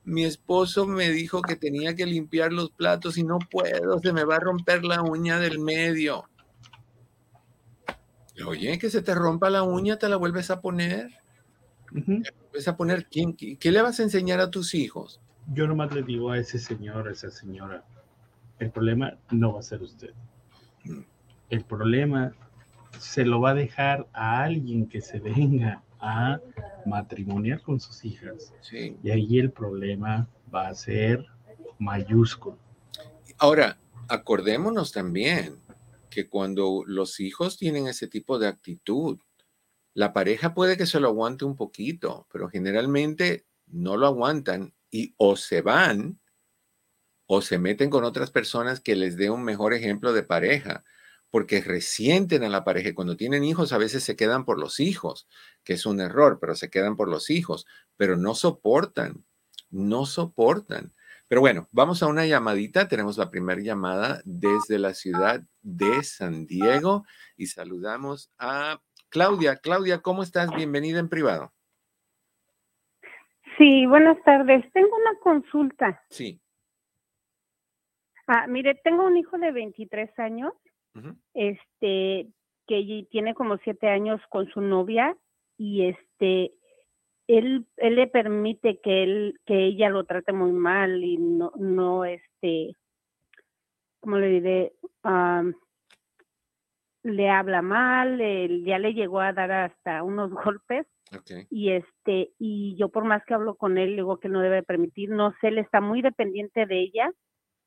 [0.05, 4.23] mi esposo me dijo que tenía que limpiar los platos y no puedo, se me
[4.23, 6.23] va a romper la uña del medio.
[8.45, 11.09] Oye, que se te rompa la uña, te la vuelves a poner.
[11.91, 13.07] Vuelves a poner?
[13.07, 15.19] ¿Quién, ¿Qué le vas a enseñar a tus hijos?
[15.51, 17.83] Yo nomás le digo a ese señor, a esa señora,
[18.59, 20.13] el problema no va a ser usted.
[20.83, 21.01] Mm.
[21.49, 22.33] El problema
[22.99, 26.39] se lo va a dejar a alguien que se venga a
[26.85, 28.53] matrimoniar con sus hijas.
[28.71, 31.25] Y ahí el problema va a ser
[31.77, 32.57] mayúsculo.
[33.37, 35.55] Ahora, acordémonos también
[36.09, 39.19] que cuando los hijos tienen ese tipo de actitud,
[39.93, 45.13] la pareja puede que se lo aguante un poquito, pero generalmente no lo aguantan y
[45.17, 46.19] o se van
[47.27, 50.83] o se meten con otras personas que les dé un mejor ejemplo de pareja
[51.29, 52.95] porque resienten a la pareja.
[52.95, 55.27] Cuando tienen hijos, a veces se quedan por los hijos,
[55.63, 59.25] que es un error, pero se quedan por los hijos, pero no soportan,
[59.69, 60.93] no soportan.
[61.27, 62.87] Pero bueno, vamos a una llamadita.
[62.87, 67.05] Tenemos la primera llamada desde la ciudad de San Diego
[67.37, 69.57] y saludamos a Claudia.
[69.57, 70.49] Claudia, ¿cómo estás?
[70.55, 71.51] Bienvenida en privado.
[73.57, 74.71] Sí, buenas tardes.
[74.71, 76.03] Tengo una consulta.
[76.09, 76.39] Sí.
[78.27, 80.53] Ah, mire, tengo un hijo de 23 años
[81.33, 82.27] este,
[82.67, 85.17] que tiene como siete años con su novia
[85.57, 86.53] y este,
[87.27, 92.05] él, él le permite que él, que ella lo trate muy mal y no, no,
[92.05, 92.75] este,
[93.99, 94.73] ¿cómo le diré?
[97.03, 100.85] Le habla mal, él, ya le llegó a dar hasta unos golpes.
[101.49, 105.09] Y este, y yo por más que hablo con él, digo que no debe permitir,
[105.09, 107.11] no sé, él está muy dependiente de ella,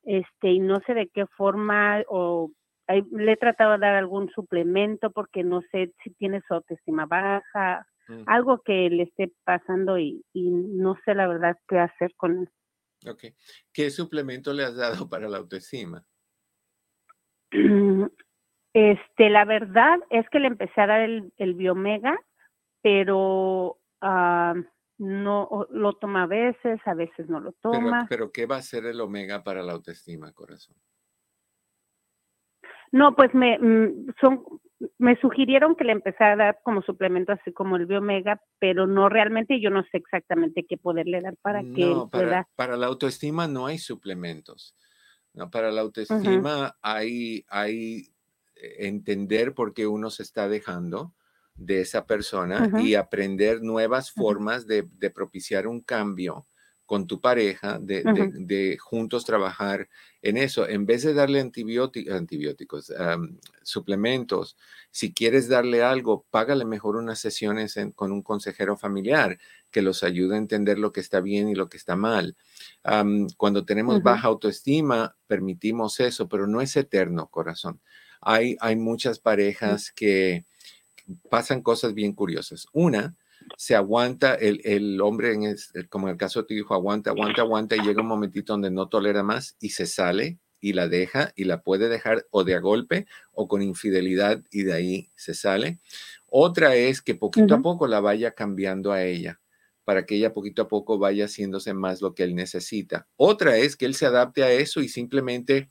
[0.05, 2.53] este, y no sé de qué forma o
[2.89, 7.87] le he tratado de dar algún suplemento porque no sé si tiene su autoestima baja,
[8.09, 8.23] mm.
[8.27, 12.49] algo que le esté pasando y, no sé la verdad qué hacer con él.
[13.09, 13.25] Ok.
[13.73, 16.05] ¿Qué suplemento le has dado para la autoestima?
[18.75, 22.19] Este, la verdad es que le empecé a dar el, el biomega,
[22.81, 24.55] pero ah,
[24.99, 28.07] no lo toma a veces, a veces no lo toma.
[28.09, 30.77] Pero, pero, ¿qué va a ser el omega para la autoestima, corazón?
[32.93, 34.45] No, pues me, mm, son,
[34.99, 39.09] me sugirieron que le empezara a dar como suplemento así como el Biomega, pero no
[39.09, 43.67] realmente yo no sé exactamente qué poderle dar para que para, para la autoestima no
[43.67, 44.77] hay suplementos.
[45.35, 48.12] No, para la autoestima hay, hay
[48.79, 51.15] entender por qué uno se está dejando
[51.55, 56.47] de esa persona y aprender nuevas formas de, de propiciar un cambio
[56.93, 59.89] con tu pareja, de, juntos trabajar
[60.21, 60.69] en eso.
[60.69, 62.93] En vez de darle antibióticos,
[63.63, 64.59] suplementos,
[64.91, 69.39] si quieres darle algo, págale mejor unas sesiones con un consejero familiar
[69.71, 72.37] que los ayude a entender lo que está bien y lo que está mal.
[73.39, 77.81] cuando tenemos baja autoestima, permitimos eso, pero no es eterno, corazón.
[78.23, 80.45] Hay, hay muchas parejas que
[81.31, 82.67] pasan cosas bien curiosas.
[82.73, 83.17] Una,
[83.57, 85.57] se aguanta, el, el hombre, en
[85.89, 88.71] como en el caso de tu hijo, aguanta, aguanta, aguanta y llega un momentito donde
[88.71, 92.55] no tolera más y se sale y la deja y la puede dejar o de
[92.55, 95.81] a golpe o con infidelidad y de ahí se sale.
[96.27, 99.41] Otra es que poquito a poco la vaya cambiando a ella
[99.85, 103.09] para que ella poquito a poco vaya haciéndose más lo que él necesita.
[103.17, 105.69] Otra es que él se adapte a eso y simplemente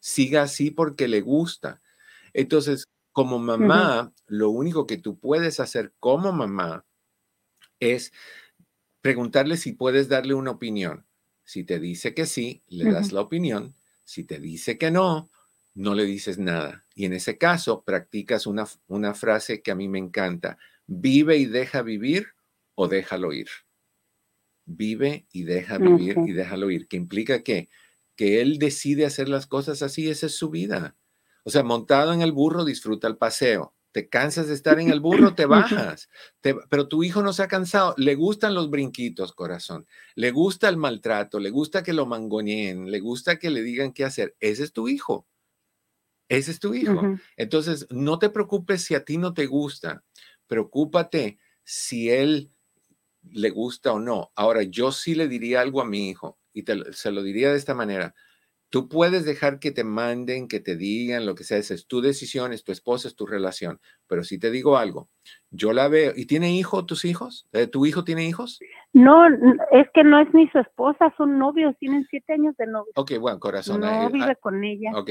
[0.00, 1.81] siga así porque le gusta.
[2.34, 6.86] Entonces, como mamá, lo único que tú puedes hacer como mamá
[7.80, 8.12] es
[9.00, 11.06] preguntarle si puedes darle una opinión.
[11.44, 13.74] Si te dice que sí, le das la opinión.
[14.04, 15.30] Si te dice que no,
[15.74, 16.86] no le dices nada.
[16.94, 20.58] Y en ese caso, practicas una, una frase que a mí me encanta.
[20.86, 22.28] Vive y deja vivir
[22.74, 23.48] o déjalo ir.
[24.64, 26.86] Vive y deja vivir y déjalo ir.
[26.88, 27.68] Que implica que,
[28.16, 30.96] que él decide hacer las cosas así, esa es su vida.
[31.44, 35.00] O sea, montado en el burro, disfruta el paseo te cansas de estar en el
[35.00, 36.08] burro, te bajas.
[36.40, 37.94] pero tu hijo no se ha cansado.
[37.98, 39.86] Le gustan los brinquitos, corazón.
[40.14, 44.04] Le gusta el maltrato, le gusta que lo mangoneen, le gusta que le digan qué
[44.04, 44.34] hacer.
[44.40, 45.28] Ese es tu hijo.
[46.28, 47.18] Ese es tu hijo.
[47.36, 50.02] Entonces, no te preocupes si a ti no te gusta.
[50.46, 52.50] Preocúpate si él
[53.30, 54.32] le gusta o no.
[54.34, 57.74] Ahora, yo sí le diría algo a mi hijo y se lo diría de esta
[57.74, 58.14] manera.
[58.72, 62.00] Tú puedes dejar que te manden, que te digan lo que sea, esa es tu
[62.00, 63.78] decisión, es tu esposa, es tu relación.
[64.06, 65.10] Pero si te digo algo,
[65.50, 66.14] yo la veo.
[66.16, 67.46] ¿Y tiene hijo tus hijos?
[67.52, 68.60] Eh, ¿Tu hijo tiene hijos?
[68.94, 69.26] No,
[69.72, 72.90] es que no es ni su esposa, son novios, tienen siete años de novio.
[72.94, 73.82] Ok, bueno, corazón.
[73.82, 74.92] No eh, vive ah, con ella.
[74.94, 75.10] Ok,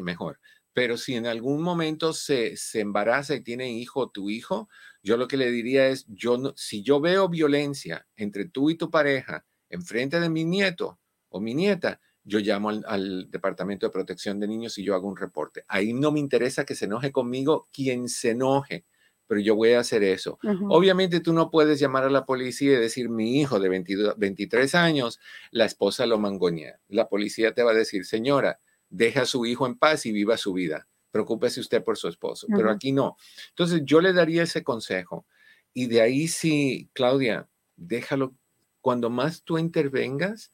[0.00, 0.38] mejor.
[0.72, 4.70] Pero si en algún momento se, se embaraza y tiene hijo tu hijo,
[5.02, 8.76] yo lo que le diría es, yo no, si yo veo violencia entre tú y
[8.76, 10.98] tu pareja enfrente de mi nieto
[11.28, 15.16] o mi nieta, yo llamo al, Departamento de Protección de Niños y yo hago un
[15.16, 15.64] reporte.
[15.68, 18.84] Ahí no me interesa que se enoje conmigo quien se enoje,
[19.26, 20.38] pero yo voy a hacer eso.
[20.68, 25.20] Obviamente tú no puedes llamar a la policía y decir, mi hijo de 23 años,
[25.50, 26.78] la esposa lo mangonea.
[26.88, 30.36] La policía te va a decir, señora, deja a su hijo en paz y viva
[30.36, 30.86] su vida.
[31.10, 33.16] Preocúpese usted por su esposo, pero aquí no.
[33.50, 35.26] Entonces yo le daría ese consejo.
[35.74, 38.34] Y de ahí sí, Claudia, déjalo.
[38.80, 40.52] Cuando más tú intervengas,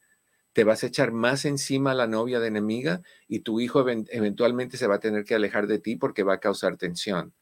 [0.58, 4.76] te vas a echar más encima a la novia de enemiga y tu hijo eventualmente
[4.76, 7.32] se va a tener que alejar de ti porque va a causar tensión.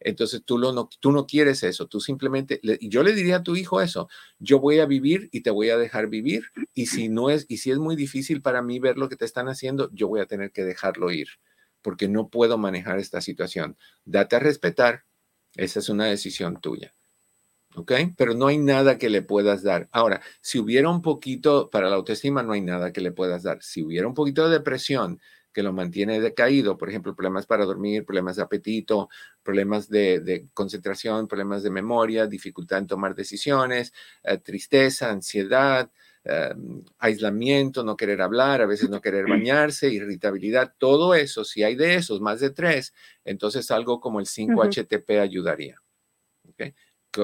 [0.00, 3.56] Entonces tú, lo no, tú no quieres eso, tú simplemente, yo le diría a tu
[3.56, 6.42] hijo eso, yo voy a vivir y te voy a dejar vivir
[6.74, 9.24] y si no es, y si es muy difícil para mí ver lo que te
[9.24, 11.28] están haciendo, yo voy a tener que dejarlo ir
[11.80, 13.78] porque no puedo manejar esta situación.
[14.04, 15.06] Date a respetar,
[15.54, 16.94] esa es una decisión tuya.
[17.78, 17.92] ¿Ok?
[18.16, 19.88] Pero no hay nada que le puedas dar.
[19.92, 23.62] Ahora, si hubiera un poquito, para la autoestima no hay nada que le puedas dar.
[23.62, 25.20] Si hubiera un poquito de depresión
[25.52, 29.08] que lo mantiene decaído, por ejemplo, problemas para dormir, problemas de apetito,
[29.42, 33.92] problemas de, concentración, problemas de memoria, dificultad en tomar decisiones,
[34.24, 35.90] eh, tristeza, ansiedad,
[36.24, 36.54] eh,
[36.98, 41.94] aislamiento, no querer hablar, a veces no querer bañarse, irritabilidad, todo eso, si hay de
[41.94, 42.92] esos, más de tres,
[43.24, 45.80] entonces algo como el 5-HTP ayudaría.
[46.50, 46.74] ¿okay?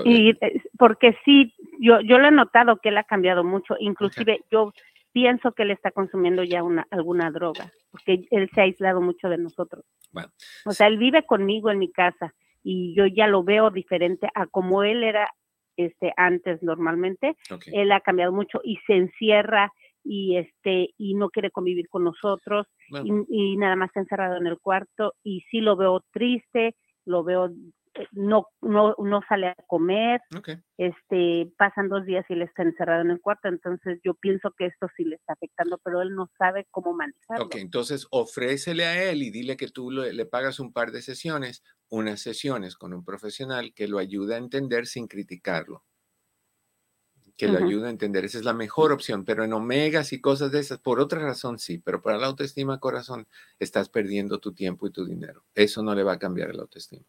[0.05, 4.41] Y eh, porque sí, yo, yo lo he notado que él ha cambiado mucho, inclusive
[4.51, 4.73] yo
[5.13, 9.29] pienso que él está consumiendo ya una, alguna droga, porque él se ha aislado mucho
[9.29, 9.85] de nosotros.
[10.67, 14.47] O sea, él vive conmigo en mi casa y yo ya lo veo diferente a
[14.47, 15.31] como él era
[15.77, 17.37] este antes normalmente.
[17.73, 19.73] Él ha cambiado mucho y se encierra
[20.03, 24.47] y este y no quiere convivir con nosotros y, y, nada más está encerrado en
[24.47, 26.75] el cuarto y sí lo veo triste,
[27.07, 27.51] lo veo
[28.13, 30.21] no, no, no sale a comer,
[30.79, 34.67] este, pasan dos días y él está encerrado en el cuarto, entonces yo pienso que
[34.67, 37.47] esto sí le está afectando, pero él no sabe cómo manejarlo.
[37.47, 41.63] Ok, entonces ofrécele a él y dile que tú le, pagas un par de sesiones,
[41.89, 45.85] unas sesiones con un profesional que lo ayude a entender sin criticarlo.
[47.37, 50.53] Que lo ayude a entender, esa es la mejor opción, pero en omegas y cosas
[50.53, 53.27] de esas, por otra razón sí, pero para la autoestima, corazón,
[53.59, 55.45] estás perdiendo tu tiempo y tu dinero.
[55.53, 57.05] Eso no le va a cambiar el autoestima.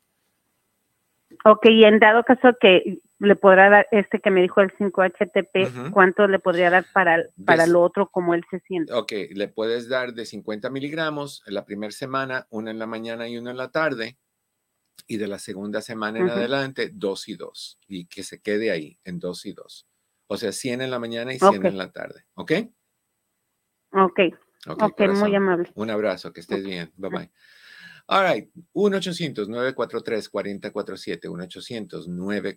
[1.48, 5.92] Ok, y en dado caso que le podrá dar este que me dijo el 5-HTP,
[5.92, 8.92] ¿cuánto le podría dar para, para lo otro como él se siente?
[8.92, 13.28] Ok, le puedes dar de 50 miligramos en la primera semana, una en la mañana
[13.28, 14.18] y una en la tarde,
[15.06, 18.98] y de la segunda semana en adelante, dos y dos, y que se quede ahí
[19.04, 19.88] en dos y dos.
[20.26, 22.52] O sea, 100 en la mañana y 100 en la tarde, ¿ok?
[23.92, 24.20] Ok.
[24.68, 25.70] Ok, okay muy amable.
[25.76, 26.92] Un abrazo, que estés bien.
[26.98, 27.32] Bye bye.
[28.08, 31.28] All right, 1-800-943-4047,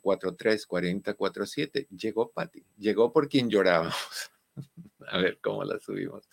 [0.05, 1.89] 1-800-943-4047.
[1.89, 4.31] Llegó Patti, llegó por quien llorábamos.
[5.11, 6.29] A ver cómo la subimos.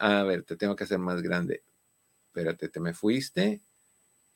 [0.00, 1.62] A ver, te tengo que hacer más grande.
[2.26, 3.60] Espérate, te me fuiste.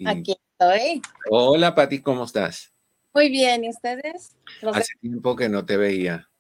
[0.05, 1.03] Aquí estoy.
[1.29, 2.73] Hola, Patti, ¿cómo estás?
[3.15, 4.37] Muy bien, ¿y ustedes?
[4.73, 6.31] Hace tiempo que no te veía.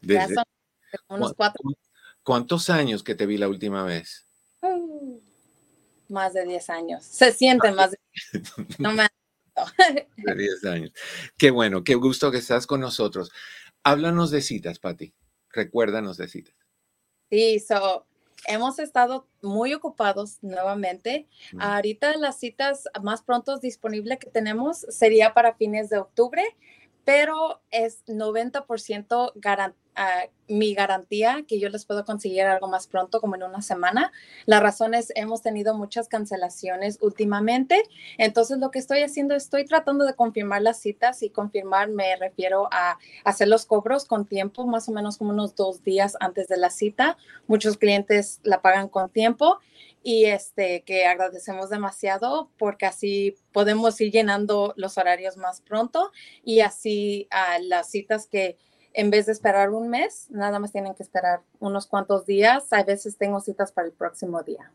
[0.00, 0.34] Desde...
[0.34, 0.44] Ya son
[1.08, 1.62] unos cuatro.
[2.22, 4.26] ¿Cuántos años que te vi la última vez?
[4.60, 5.20] Uh,
[6.08, 7.04] más de 10 años.
[7.04, 7.98] Se siente más de
[8.78, 9.06] No me
[10.16, 10.92] de 10 años.
[11.36, 13.30] Qué bueno, qué gusto que estás con nosotros.
[13.82, 15.14] Háblanos de citas, Patti.
[15.50, 16.54] Recuérdanos de citas.
[17.30, 18.06] Sí, so,
[18.46, 21.28] hemos estado muy ocupados nuevamente.
[21.52, 21.60] Mm.
[21.60, 26.42] Ahorita las citas más pronto disponibles que tenemos sería para fines de octubre,
[27.04, 29.84] pero es 90% garantizado
[30.46, 34.12] mi garantía que yo les puedo conseguir algo más pronto, como en una semana.
[34.44, 37.82] La razón es, hemos tenido muchas cancelaciones últimamente.
[38.18, 42.68] Entonces, lo que estoy haciendo, estoy tratando de confirmar las citas y confirmar me refiero
[42.72, 46.58] a hacer los cobros con tiempo, más o menos como unos dos días antes de
[46.58, 47.16] la cita.
[47.46, 49.60] Muchos clientes la pagan con tiempo
[50.04, 56.12] y este que agradecemos demasiado porque así podemos ir llenando los horarios más pronto
[56.44, 58.58] y así a las citas que
[58.92, 62.72] en vez de esperar un mes, nada más tienen que esperar unos cuantos días.
[62.72, 64.70] A veces tengo citas para el próximo día.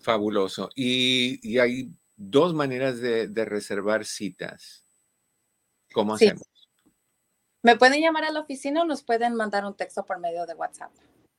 [0.00, 0.68] Fabuloso.
[0.74, 4.84] Y, hay dos maneras de, reservar citas.
[5.92, 6.42] ¿Cómo hacemos?
[7.62, 10.54] Me pueden llamar a la oficina o nos pueden mandar un texto por medio de
[10.54, 10.90] WhatsApp.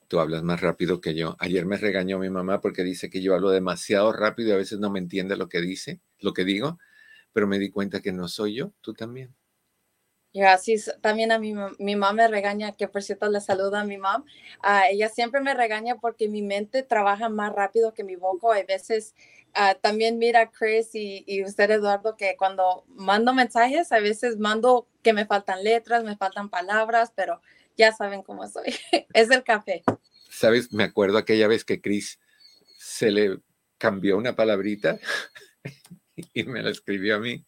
[0.07, 1.35] Tú hablas más rápido que yo.
[1.37, 4.79] Ayer me regañó mi mamá porque dice que yo hablo demasiado rápido y a veces
[4.79, 6.79] no me entiende lo que dice, lo que digo
[7.33, 9.35] pero me di cuenta que no soy yo, tú también.
[10.31, 13.83] Y así también a mi, mi mamá me regaña, que por cierto le saluda a
[13.83, 14.23] mi mamá.
[14.63, 18.53] Uh, ella siempre me regaña porque mi mente trabaja más rápido que mi boca.
[18.53, 19.15] Hay veces
[19.55, 24.87] uh, también mira Chris y, y, usted Eduardo que cuando mando mensajes, a veces mando
[25.01, 27.41] que me faltan letras, me faltan palabras, pero
[27.75, 28.75] ya saben cómo soy.
[29.13, 29.81] es el café.
[30.29, 32.19] Sabes, me acuerdo aquella vez que Chris
[32.77, 33.39] se le
[33.79, 34.99] cambió una palabrita
[36.33, 37.45] y me la escribió a mí.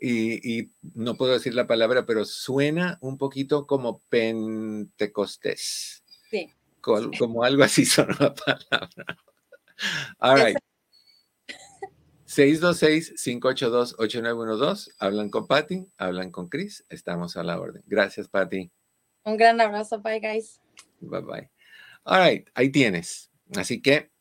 [0.00, 6.04] Y, no puedo decir la palabra, pero suena un poquito como pentecostés.
[6.30, 6.48] Sí.
[6.80, 8.88] Como, algo así son la palabra.
[10.18, 10.56] All right.
[12.26, 14.94] 626-582-8912.
[14.98, 16.84] Hablan con Patty, hablan con Chris.
[16.88, 17.82] Estamos a la orden.
[17.86, 18.70] Gracias, Patty.
[19.24, 20.00] Un gran abrazo.
[20.00, 20.60] Bye, guys.
[21.00, 21.50] Bye, bye.
[22.04, 22.48] All right.
[22.54, 23.32] Ahí tienes.
[23.56, 24.12] Así que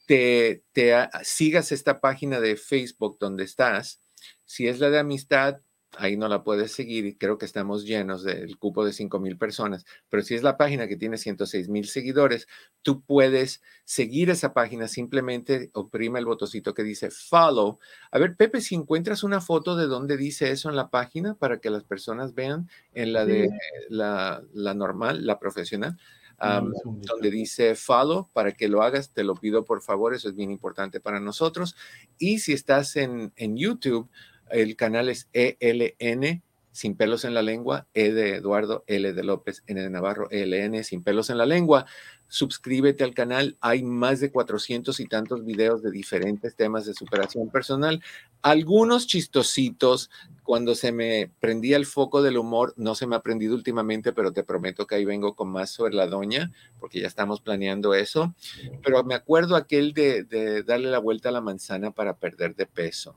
[0.05, 4.01] te, te sigas esta página de Facebook donde estás.
[4.45, 5.61] Si es la de amistad,
[5.97, 9.37] ahí no la puedes seguir y creo que estamos llenos del cupo de 5 mil
[9.37, 12.47] personas, pero si es la página que tiene 106 mil seguidores,
[12.81, 17.79] tú puedes seguir esa página, simplemente oprime el botoncito que dice follow.
[18.11, 21.59] A ver, Pepe, si encuentras una foto de donde dice eso en la página para
[21.59, 23.49] que las personas vean en la de
[23.89, 25.97] la, la normal, la profesional.
[26.39, 30.49] donde dice follow, para que lo hagas, te lo pido por favor, eso es bien
[30.49, 31.75] importante para nosotros.
[32.17, 34.09] Y si estás en, en YouTube,
[34.51, 36.41] el canal es ELN,
[36.71, 40.83] sin pelos en la lengua, E de Eduardo, L de López, N de Navarro, ELN,
[40.83, 41.85] sin pelos en la lengua.
[42.29, 47.49] Suscríbete al canal, hay más de 400 y tantos videos de diferentes temas de superación
[47.49, 48.01] personal.
[48.41, 50.09] Algunos chistositos,
[50.43, 54.31] cuando se me prendía el foco del humor, no se me ha aprendido últimamente, pero
[54.31, 58.33] te prometo que ahí vengo con más sobre la doña, porque ya estamos planeando eso.
[58.81, 62.65] Pero me acuerdo aquel de, de darle la vuelta a la manzana para perder de
[62.65, 63.13] peso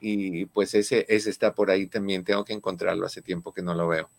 [0.00, 3.74] y pues ese, ese está por ahí también, tengo que encontrarlo, hace tiempo que no
[3.74, 4.10] lo veo.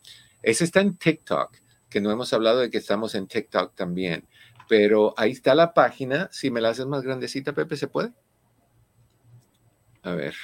[0.42, 1.56] Ese está en TikTok,
[1.90, 4.26] que no hemos hablado de que estamos en TikTok también,
[4.68, 8.14] pero ahí está la página, si me la haces más grandecita, Pepe, ¿se puede?
[10.04, 10.36] A ver.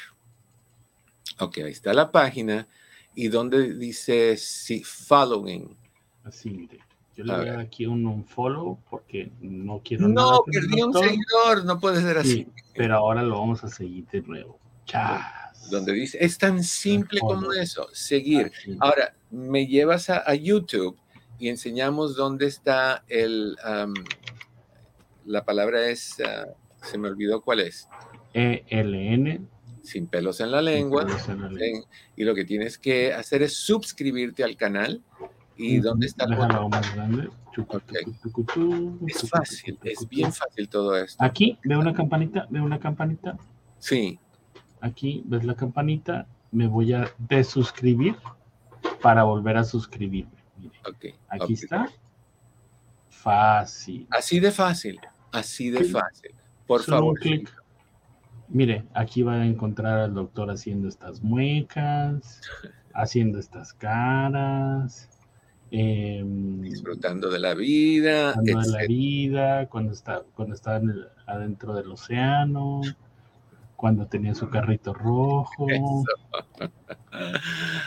[1.40, 2.68] Ok, ahí está la página
[3.14, 5.76] y donde dice sí, following.
[6.24, 6.80] Así, mire.
[7.16, 10.10] Yo le voy a dar aquí un, follow porque no quiero.
[10.10, 12.48] No, perdí un seguidor, no puede ser así.
[12.76, 14.60] pero ahora lo vamos a seguir de nuevo.
[15.70, 18.52] Donde dice, es tan simple como eso, seguir.
[18.80, 20.98] Ahora, me llevas a, YouTube
[21.40, 23.58] y enseñamos dónde está el,
[25.26, 26.48] la palabra es, ah,
[26.84, 27.90] se me olvidó cuál es.
[28.34, 29.50] ELN.
[29.82, 31.06] Sin pelos en la lengua.
[32.16, 35.02] y lo que tienes que hacer es suscribirte al canal.
[35.58, 36.28] ¿Y dónde está?
[36.28, 37.30] más grande.
[39.08, 41.24] Es fácil, es bien fácil todo esto.
[41.24, 43.38] Aquí, ve una campanita, ve una campanita.
[43.80, 44.20] Sí
[44.86, 48.16] aquí ves la campanita, me voy a desuscribir
[49.02, 50.32] para volver a suscribirme.
[51.30, 51.90] aquí está.
[53.10, 54.08] Fácil.
[54.12, 55.00] Así de fácil,
[55.32, 56.36] así de fácil.
[56.68, 57.20] Por favor.
[58.48, 62.42] Mire, aquí va a encontrar al doctor haciendo estas muecas.
[62.96, 65.10] haciendo estas caras.
[65.72, 68.34] Em, disfrutando de la vida.
[68.34, 70.82] Disfrutando de la vida, cuando, está, cuando estaba
[71.28, 72.82] adentro del océano,
[73.76, 75.68] cuando tenía su carrito rojo,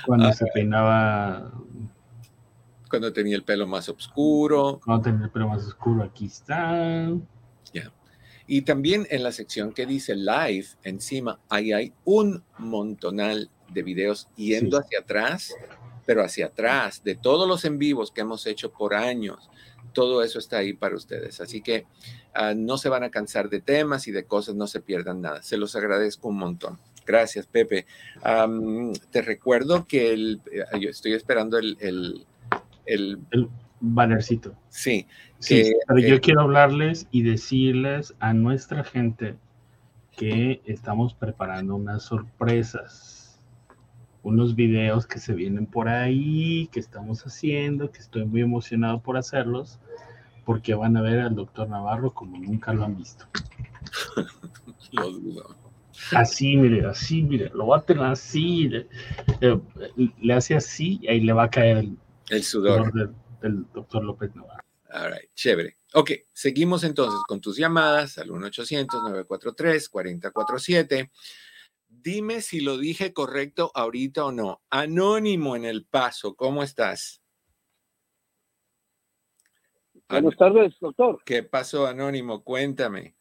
[0.07, 1.53] cuando se peinaba.
[2.89, 4.81] Cuando tenía el pelo más oscuro.
[4.85, 7.11] Cuando tenía el pelo más oscuro, aquí está.
[7.73, 7.93] Ya.
[8.47, 14.29] Y también en la sección que dice live, encima, ahí hay un montonal de videos
[14.37, 15.55] yendo hacia atrás,
[16.07, 19.51] pero hacia atrás, de todos los en vivos que hemos hecho por años.
[19.99, 21.41] Todo eso está ahí para ustedes.
[21.41, 21.87] Así que
[22.33, 25.43] ah, no se van a cansar de temas y de cosas, no se pierdan nada.
[25.43, 26.79] Se los agradezco un montón.
[27.05, 27.85] Gracias, Pepe.
[29.11, 32.25] te recuerdo que el, eh, yo estoy esperando el, el,
[32.87, 33.49] el, el
[33.81, 34.55] bannercito.
[34.69, 35.09] Sí.
[35.41, 39.35] Sí, pero yo quiero hablarles y decirles a nuestra gente
[40.17, 43.18] que estamos preparando unas sorpresas,
[44.29, 49.17] unos videos que se vienen por ahí, que estamos haciendo, que estoy muy emocionado por
[49.17, 49.79] hacerlos,
[50.45, 53.27] porque van a ver al doctor Navarro como nunca lo han visto.
[56.13, 58.87] Así, mire, así, mire, lo va a tener así, le,
[60.33, 61.87] hace así y ahí le va a caer
[62.31, 62.93] el, sudor,
[63.43, 64.63] del doctor López Navarro.
[64.91, 65.77] All right, chévere.
[65.95, 71.11] Ok, seguimos entonces con tus llamadas al 1-800-943-4047.
[72.01, 74.63] Dime si lo dije correcto ahorita o no.
[74.71, 77.23] Anónimo en el paso, ¿cómo estás?
[80.09, 81.21] Buenas tardes, doctor.
[81.25, 82.45] ¿Qué pasó, Anónimo?
[82.45, 83.17] Cuéntame.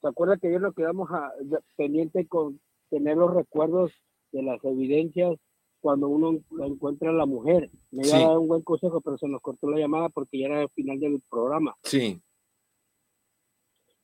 [0.00, 1.30] ¿Se acuerda que ayer lo quedamos a,
[1.76, 2.58] pendiente con
[2.88, 3.92] tener los recuerdos
[4.32, 5.36] de las evidencias
[5.80, 7.70] cuando uno encuentra a la mujer.
[7.90, 10.46] Me iba a dar un buen consejo, pero se nos cortó la llamada porque ya
[10.46, 11.76] era el final del programa.
[11.82, 12.20] Sí.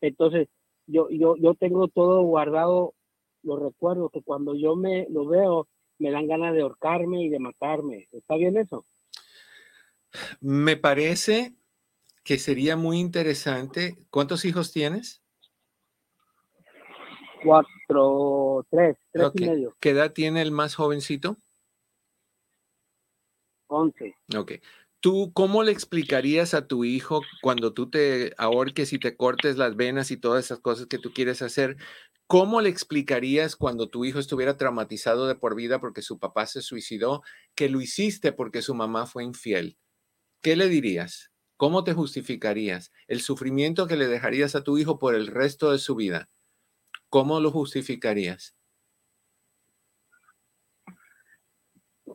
[0.00, 0.48] Entonces,
[0.86, 2.94] yo, yo, yo tengo todo guardado,
[3.46, 5.68] los recuerdos, que cuando yo me lo veo,
[5.98, 8.08] me dan ganas de ahorcarme y de matarme.
[8.12, 8.84] ¿Está bien eso?
[10.40, 11.54] Me parece
[12.22, 13.96] que sería muy interesante.
[14.10, 15.22] ¿Cuántos hijos tienes?
[17.42, 19.76] Cuatro, tres, tres y medio.
[19.78, 21.36] ¿Qué edad tiene el más jovencito?
[23.68, 24.14] 11.
[24.36, 24.52] Ok.
[25.00, 29.76] ¿Tú cómo le explicarías a tu hijo cuando tú te ahorques y te cortes las
[29.76, 31.76] venas y todas esas cosas que tú quieres hacer?
[32.26, 36.60] ¿Cómo le explicarías cuando tu hijo estuviera traumatizado de por vida porque su papá se
[36.62, 37.22] suicidó
[37.54, 39.78] que lo hiciste porque su mamá fue infiel?
[40.42, 41.32] ¿Qué le dirías?
[41.56, 45.78] ¿Cómo te justificarías el sufrimiento que le dejarías a tu hijo por el resto de
[45.78, 46.30] su vida?
[47.10, 48.55] ¿Cómo lo justificarías?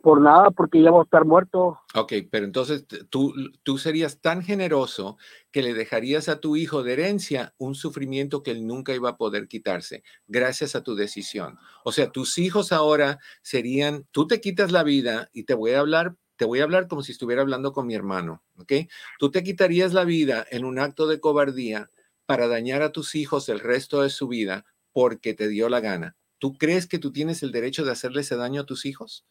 [0.02, 1.78] Por nada, porque va a estar muerto.
[1.94, 3.32] Ok, pero entonces tú,
[3.62, 5.16] tú serías tan generoso
[5.50, 9.16] que le dejarías a tu hijo de herencia un sufrimiento que él nunca iba a
[9.16, 11.58] poder quitarse, gracias a tu decisión.
[11.84, 15.80] O sea, tus hijos ahora serían, tú te quitas la vida y te voy a
[15.80, 18.72] hablar, te voy a hablar como si estuviera hablando con mi hermano, ¿ok?
[19.18, 21.90] Tú te quitarías la vida en un acto de cobardía
[22.26, 26.16] para dañar a tus hijos el resto de su vida porque te dio la gana.
[26.38, 29.24] ¿Tú crees que tú tienes el derecho de hacerle ese daño a tus hijos?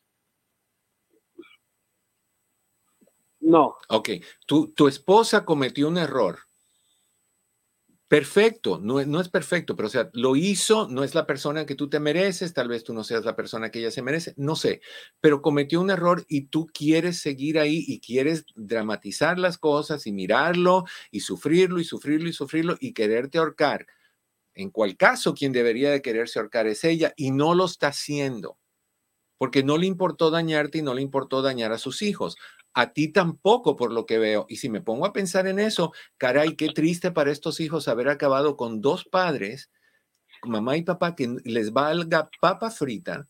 [3.42, 3.76] No.
[3.90, 4.10] Ok,
[4.48, 6.40] tu, tu esposa cometió un error.
[8.08, 11.76] Perfecto, no, no es perfecto, pero o sea, lo hizo, no es la persona que
[11.76, 14.58] tú te mereces, tal vez tú no seas la persona que ella se merece, no
[14.58, 14.82] sé,
[15.22, 20.12] pero cometió un error y tú quieres seguir ahí y quieres dramatizar las cosas y
[20.12, 23.88] mirarlo y sufrirlo y sufrirlo y sufrirlo y quererte ahorcar.
[24.56, 28.58] En cual caso, quien debería de quererse ahorcar es ella y no lo está haciendo
[29.38, 32.38] porque no le importó dañarte y no le importó dañar a sus hijos.
[32.74, 34.46] A ti tampoco, por lo que veo.
[34.50, 38.10] Y si me pongo a pensar en eso, caray, qué triste para estos hijos haber
[38.10, 39.70] acabado con dos padres,
[40.44, 43.28] mamá y papá, que les valga papa frita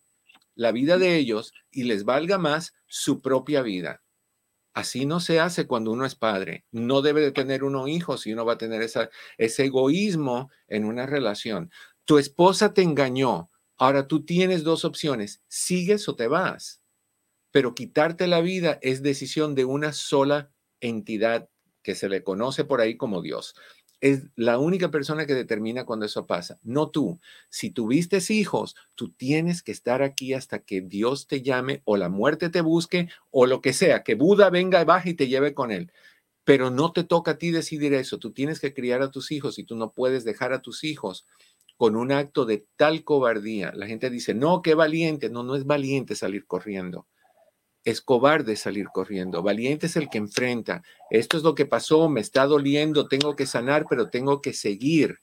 [0.55, 4.03] la vida de ellos y les valga más su propia vida.
[4.73, 6.65] Así no se hace cuando uno es padre.
[6.71, 10.85] No debe de tener uno hijos si uno va a tener esa, ese egoísmo en
[10.85, 11.71] una relación.
[12.05, 13.49] Tu esposa te engañó.
[13.77, 15.41] Ahora tú tienes dos opciones.
[15.47, 16.80] ¿Sigues o te vas?
[17.51, 21.49] Pero quitarte la vida es decisión de una sola entidad
[21.83, 23.55] que se le conoce por ahí como Dios.
[23.99, 27.19] Es la única persona que determina cuando eso pasa, no tú.
[27.49, 32.09] Si tuviste hijos, tú tienes que estar aquí hasta que Dios te llame o la
[32.09, 35.71] muerte te busque o lo que sea, que Buda venga, baje y te lleve con
[35.71, 35.91] él.
[36.43, 38.17] Pero no te toca a ti decidir eso.
[38.17, 41.27] Tú tienes que criar a tus hijos y tú no puedes dejar a tus hijos
[41.77, 43.71] con un acto de tal cobardía.
[43.75, 45.29] La gente dice, no, qué valiente.
[45.29, 47.07] No, no es valiente salir corriendo
[47.83, 49.41] es cobarde salir corriendo.
[49.41, 50.83] Valiente es el que enfrenta.
[51.09, 55.19] Esto es lo que pasó, me está doliendo, tengo que sanar, pero tengo que seguir.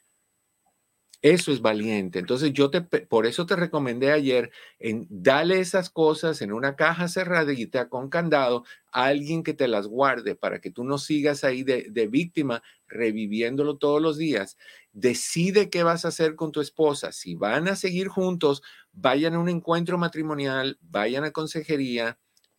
[1.20, 2.20] Eso es valiente.
[2.20, 7.08] Entonces yo te, por eso te recomendé ayer en dale esas cosas en una caja
[7.08, 11.64] cerradita con candado a alguien que te las guarde para que tú no sigas ahí
[11.64, 14.56] de, de víctima reviviéndolo todos los días.
[14.92, 17.10] Decide qué vas a hacer con tu esposa.
[17.10, 22.16] Si van a seguir juntos, vayan a un encuentro matrimonial, vayan a consejería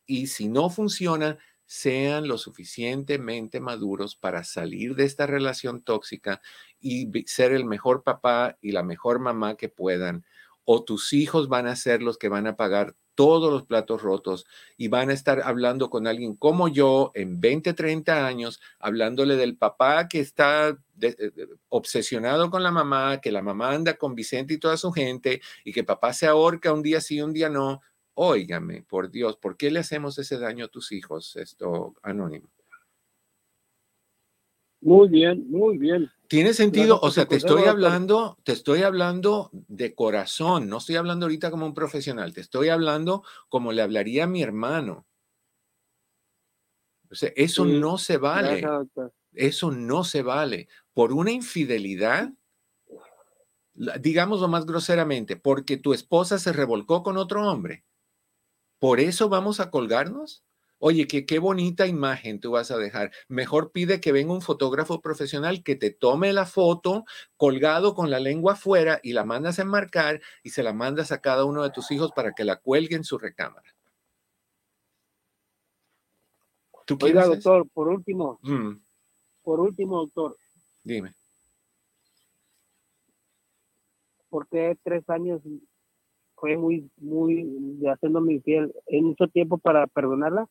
[0.09, 1.37] y si no funciona,
[1.67, 6.41] sean lo suficientemente maduros para salir de esta relación tóxica
[6.81, 10.25] y ser el mejor papá y la mejor mamá que puedan.
[10.65, 14.47] O tus hijos van a ser los que van a pagar todos los platos rotos
[14.77, 19.57] y van a estar hablando con alguien como yo en 20, 30 años, hablándole del
[19.57, 20.75] papá que está
[21.67, 25.71] obsesionado con la mamá, que la mamá anda con Vicente y toda su gente y
[25.71, 27.81] que papá se ahorca un día sí, un día no.
[28.21, 32.49] Óigame, por Dios, ¿por qué le hacemos ese daño a tus hijos, esto anónimo?
[34.81, 36.11] Muy bien, muy bien.
[36.27, 41.27] Tiene sentido, o sea, te estoy hablando, te estoy hablando de corazón, no estoy hablando
[41.27, 45.07] ahorita como un profesional, te estoy hablando como le hablaría a mi hermano.
[47.09, 48.67] O sea, eso no se vale.
[49.31, 50.67] Eso no se vale.
[50.93, 52.33] Por una infidelidad,
[53.73, 57.85] digámoslo más groseramente, porque tu esposa se revolcó con otro hombre.
[58.79, 60.43] ¿Por eso vamos a colgarnos?
[60.81, 63.11] Oye, que qué bonita imagen tú vas a dejar.
[63.27, 67.03] Mejor pide que venga un fotógrafo profesional que te tome la foto
[67.35, 71.19] colgado con la lengua afuera y la mandas a enmarcar y se la mandas a
[71.19, 73.75] cada uno de tus hijos para que la cuelgue en su recámara.
[76.85, 78.81] ¿Tú Oiga, doctor, por último, mm.
[79.43, 80.37] por último, doctor.
[80.81, 81.13] Dime.
[84.29, 85.41] ¿Por qué tres años
[86.39, 90.47] fue muy, muy, haciéndome infiel, ¿hay mucho tiempo para perdonarla?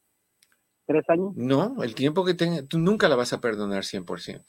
[0.86, 1.34] ¿Tres años?
[1.36, 4.42] No, el tiempo que tenga, tú nunca la vas a perdonar 100%.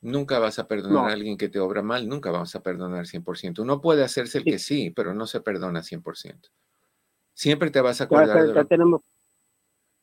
[0.00, 3.60] Nunca vas a perdonar a alguien que te obra mal, nunca vamos a perdonar 100%.
[3.60, 6.50] Uno puede hacerse el que sí, pero no se perdona 100%.
[7.34, 9.00] Siempre te vas a acordar ya, tenemos,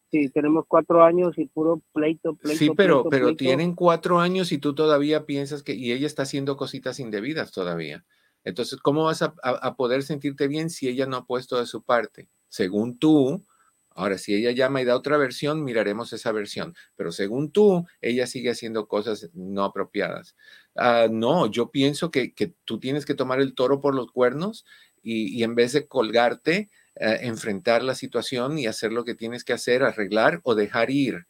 [0.09, 2.57] sí, tenemos cuatro años y puro pleito, pleito.
[2.57, 6.57] Sí, pero, pero tienen cuatro años y tú todavía piensas que, y ella está haciendo
[6.57, 8.05] cositas indebidas todavía.
[8.45, 12.29] Entonces, ¿cómo vas a, poder sentirte bien si ella no ha puesto de su parte?
[12.47, 13.43] Según tú,
[13.89, 18.27] ahora si ella llama y da otra versión, miraremos esa versión, pero según tú, ella
[18.27, 20.35] sigue haciendo cosas no apropiadas.
[20.75, 22.33] Ah, no, yo pienso que,
[22.65, 24.63] tú tienes que tomar el toro por los cuernos
[25.01, 29.53] y, en vez de colgarte, eh, enfrentar la situación y hacer lo que tienes que
[29.53, 31.25] hacer, arreglar o dejar ir.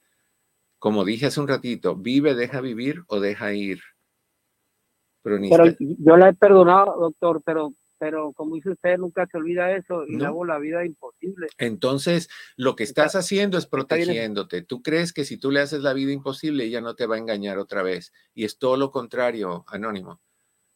[0.79, 3.81] Como dije hace un ratito, vive, deja vivir o deja ir.
[5.25, 10.05] Pero, yo la he perdonado, doctor, pero pero como dice usted, nunca se olvida eso
[10.05, 11.47] y le hago la vida imposible.
[11.57, 14.61] Entonces, lo que estás haciendo es protegiéndote.
[14.61, 17.19] Tú crees que si tú le haces la vida imposible, ella no te va a
[17.19, 18.11] engañar otra vez.
[18.33, 20.21] Y es todo lo contrario, Anónimo.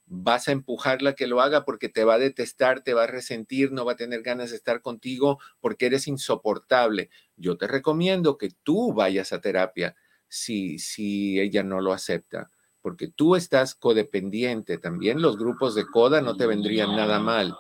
[0.06, 3.72] Vas a empujarla que lo haga porque te va a detestar, te va a resentir,
[3.72, 7.10] no va a tener ganas de estar contigo porque eres insoportable.
[7.36, 9.96] Yo te recomiendo que tú vayas a terapia
[10.28, 12.50] si, si ella no lo acepta
[12.90, 14.80] porque tú estás codependiente.
[14.80, 17.56] También los grupos de coda no te vendrían nada mal.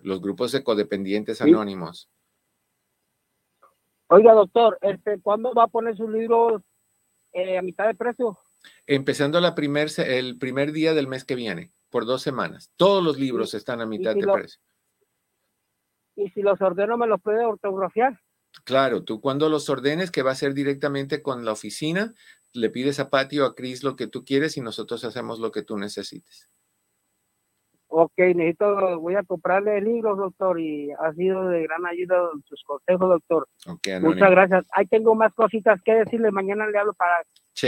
[0.00, 2.10] Los grupos de codependientes anónimos.
[4.08, 6.64] Oiga, doctor, este, ¿cuándo va a poner su libro
[7.32, 8.36] eh, a mitad de precio?
[8.88, 12.72] Empezando la primer, el primer día del mes que viene, por dos semanas.
[12.74, 14.60] Todos los libros están a mitad de precio.
[16.16, 18.18] ¿Y si los ordeno, me los puede ortografiar?
[18.64, 22.14] Claro, tú cuando los ordenes, que va a ser directamente con la oficina,
[22.52, 25.62] le pides a Patio, a Cris lo que tú quieres y nosotros hacemos lo que
[25.62, 26.48] tú necesites.
[27.90, 33.08] Ok, necesito, voy a comprarle libros, doctor, y ha sido de gran ayuda sus consejos,
[33.08, 33.48] doctor.
[34.02, 34.66] Muchas gracias.
[34.72, 36.30] Ahí tengo más cositas que decirle.
[36.30, 37.22] Mañana le hablo para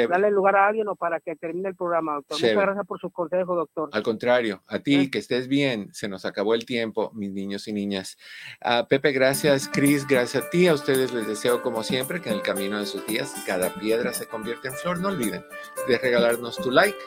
[0.09, 2.39] darle lugar a alguien o para que termine el programa, doctor.
[2.39, 3.89] Muchas gracias por sus consejos, doctor.
[3.93, 5.89] Al contrario, a ti, que estés bien.
[5.93, 8.19] Se nos acabó el tiempo, mis niños y niñas.
[8.61, 9.69] a Pepe, gracias.
[9.69, 10.69] Cris, gracias a ti.
[10.69, 14.13] A ustedes les deseo, como siempre, que en el camino de sus días cada piedra
[14.13, 15.01] se convierta en flor.
[15.01, 15.43] No olviden
[15.89, 16.99] de regalarnos tu like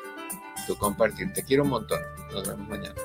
[0.66, 1.32] tu compartir.
[1.34, 1.99] Te quiero un montón.
[2.34, 2.95] Nos vemos mañana.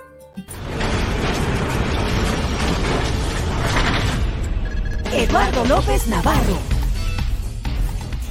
[5.13, 6.78] Eduardo López Navarro